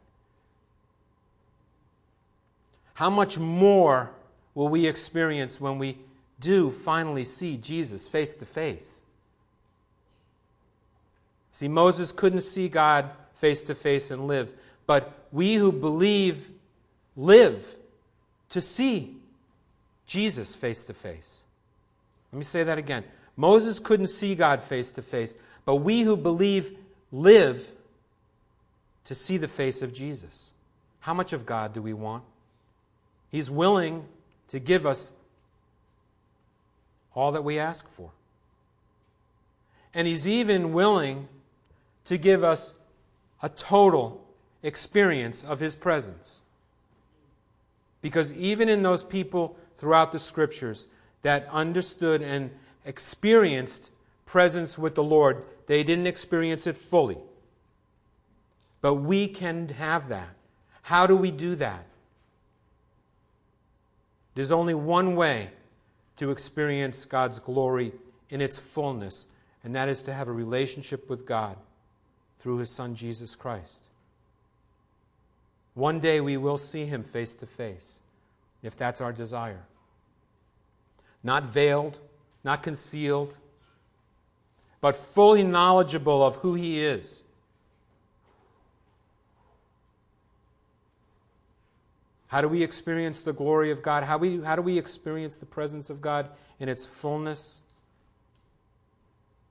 How 2.94 3.08
much 3.08 3.38
more 3.38 4.10
will 4.54 4.68
we 4.68 4.86
experience 4.86 5.60
when 5.60 5.78
we 5.78 5.96
do 6.38 6.70
finally 6.70 7.24
see 7.24 7.56
Jesus 7.56 8.06
face 8.06 8.34
to 8.34 8.46
face? 8.46 9.02
See, 11.52 11.68
Moses 11.68 12.12
couldn't 12.12 12.42
see 12.42 12.68
God 12.68 13.10
face 13.34 13.62
to 13.64 13.74
face 13.74 14.10
and 14.10 14.26
live, 14.26 14.52
but 14.86 15.26
we 15.32 15.54
who 15.54 15.72
believe 15.72 16.50
live 17.16 17.76
to 18.50 18.60
see 18.60 19.16
Jesus 20.06 20.54
face 20.54 20.84
to 20.84 20.94
face. 20.94 21.42
Let 22.32 22.38
me 22.38 22.44
say 22.44 22.62
that 22.64 22.78
again. 22.78 23.04
Moses 23.36 23.78
couldn't 23.80 24.08
see 24.08 24.34
God 24.34 24.62
face 24.62 24.90
to 24.92 25.02
face, 25.02 25.34
but 25.64 25.76
we 25.76 26.02
who 26.02 26.16
believe 26.16 26.76
live 27.10 27.72
to 29.04 29.14
see 29.14 29.36
the 29.36 29.48
face 29.48 29.82
of 29.82 29.92
Jesus. 29.92 30.52
How 31.00 31.14
much 31.14 31.32
of 31.32 31.46
God 31.46 31.72
do 31.72 31.82
we 31.82 31.92
want? 31.92 32.22
He's 33.30 33.50
willing 33.50 34.04
to 34.48 34.58
give 34.58 34.86
us 34.86 35.12
all 37.14 37.32
that 37.32 37.42
we 37.42 37.58
ask 37.58 37.88
for. 37.90 38.10
And 39.94 40.06
He's 40.06 40.28
even 40.28 40.72
willing 40.72 41.28
to 42.04 42.18
give 42.18 42.44
us 42.44 42.74
a 43.42 43.48
total 43.48 44.24
experience 44.62 45.42
of 45.42 45.60
His 45.60 45.74
presence. 45.74 46.42
Because 48.02 48.32
even 48.34 48.68
in 48.68 48.82
those 48.82 49.02
people 49.02 49.56
throughout 49.76 50.12
the 50.12 50.18
Scriptures 50.18 50.86
that 51.22 51.48
understood 51.50 52.22
and 52.22 52.50
experienced 52.84 53.90
presence 54.26 54.78
with 54.78 54.94
the 54.94 55.02
Lord, 55.02 55.44
they 55.66 55.82
didn't 55.82 56.06
experience 56.06 56.66
it 56.66 56.76
fully. 56.76 57.18
But 58.80 58.94
we 58.94 59.28
can 59.28 59.68
have 59.70 60.08
that. 60.08 60.36
How 60.82 61.06
do 61.06 61.16
we 61.16 61.30
do 61.30 61.54
that? 61.56 61.86
There's 64.34 64.52
only 64.52 64.74
one 64.74 65.16
way 65.16 65.50
to 66.16 66.30
experience 66.30 67.04
God's 67.04 67.38
glory 67.38 67.92
in 68.30 68.40
its 68.40 68.58
fullness, 68.58 69.26
and 69.64 69.74
that 69.74 69.88
is 69.88 70.02
to 70.02 70.14
have 70.14 70.28
a 70.28 70.32
relationship 70.32 71.10
with 71.10 71.26
God 71.26 71.56
through 72.38 72.58
his 72.58 72.70
Son, 72.70 72.94
Jesus 72.94 73.36
Christ. 73.36 73.84
One 75.74 76.00
day 76.00 76.20
we 76.20 76.36
will 76.36 76.56
see 76.56 76.86
him 76.86 77.02
face 77.02 77.34
to 77.36 77.46
face, 77.46 78.00
if 78.62 78.76
that's 78.76 79.00
our 79.00 79.12
desire. 79.12 79.62
Not 81.22 81.44
veiled, 81.44 81.98
not 82.42 82.62
concealed, 82.62 83.36
but 84.80 84.96
fully 84.96 85.42
knowledgeable 85.42 86.24
of 86.24 86.36
who 86.36 86.54
he 86.54 86.84
is. 86.84 87.24
How 92.28 92.40
do 92.40 92.48
we 92.48 92.62
experience 92.62 93.22
the 93.22 93.32
glory 93.32 93.72
of 93.72 93.82
God? 93.82 94.04
How, 94.04 94.16
we, 94.16 94.40
how 94.40 94.54
do 94.54 94.62
we 94.62 94.78
experience 94.78 95.36
the 95.38 95.46
presence 95.46 95.90
of 95.90 96.00
God 96.00 96.28
in 96.60 96.68
its 96.68 96.86
fullness? 96.86 97.60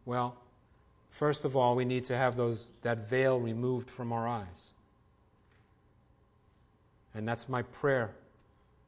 Well, 0.06 0.38
first 1.12 1.44
of 1.44 1.58
all, 1.58 1.76
we 1.76 1.84
need 1.84 2.06
to 2.06 2.16
have 2.16 2.38
those, 2.38 2.72
that 2.82 3.00
veil 3.00 3.38
removed 3.38 3.92
from 3.92 4.14
our 4.14 4.28
eyes. 4.28 4.74
And 7.14 7.28
that's 7.28 7.50
my 7.50 7.64
prayer 7.64 8.12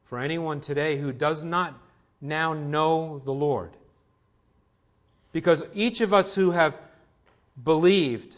for 0.04 0.18
anyone 0.18 0.62
today 0.62 0.96
who 0.96 1.12
does 1.12 1.44
not 1.44 1.74
now 2.22 2.54
know 2.54 3.20
the 3.24 3.32
Lord. 3.32 3.72
Because 5.32 5.64
each 5.74 6.00
of 6.00 6.14
us 6.14 6.34
who 6.34 6.52
have 6.52 6.78
believed 7.62 8.36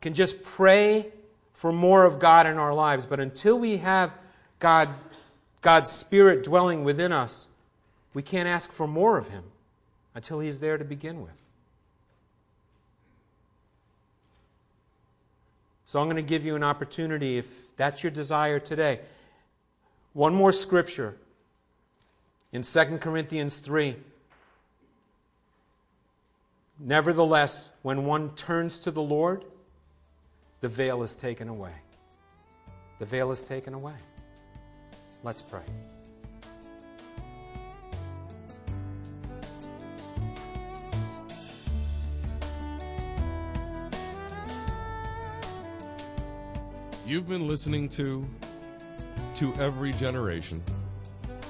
can 0.00 0.14
just 0.14 0.42
pray 0.42 1.06
for 1.52 1.72
more 1.72 2.04
of 2.04 2.18
God 2.18 2.46
in 2.46 2.56
our 2.56 2.74
lives. 2.74 3.06
But 3.06 3.20
until 3.20 3.58
we 3.58 3.76
have 3.76 4.16
God, 4.58 4.88
God's 5.60 5.90
Spirit 5.90 6.42
dwelling 6.42 6.84
within 6.84 7.12
us, 7.12 7.48
we 8.14 8.22
can't 8.22 8.48
ask 8.48 8.72
for 8.72 8.86
more 8.86 9.18
of 9.18 9.28
Him 9.28 9.44
until 10.14 10.40
He's 10.40 10.60
there 10.60 10.78
to 10.78 10.84
begin 10.84 11.22
with. 11.22 11.32
So 15.86 16.00
I'm 16.00 16.06
going 16.06 16.16
to 16.16 16.22
give 16.22 16.44
you 16.44 16.56
an 16.56 16.64
opportunity, 16.64 17.38
if 17.38 17.76
that's 17.76 18.02
your 18.02 18.10
desire 18.10 18.58
today. 18.58 19.00
One 20.12 20.34
more 20.34 20.50
scripture 20.50 21.16
in 22.54 22.62
2 22.62 22.98
Corinthians 22.98 23.58
3. 23.58 23.96
Nevertheless, 26.78 27.72
when 27.82 28.04
one 28.04 28.30
turns 28.36 28.78
to 28.78 28.92
the 28.92 29.02
Lord, 29.02 29.44
the 30.60 30.68
veil 30.68 31.02
is 31.02 31.16
taken 31.16 31.48
away. 31.48 31.72
The 33.00 33.06
veil 33.06 33.32
is 33.32 33.42
taken 33.42 33.74
away. 33.74 33.94
Let's 35.24 35.42
pray. 35.42 35.62
You've 47.04 47.28
been 47.28 47.48
listening 47.48 47.88
to 47.90 48.24
To 49.36 49.54
Every 49.54 49.92
Generation 49.92 50.62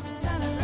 time. 0.00 0.57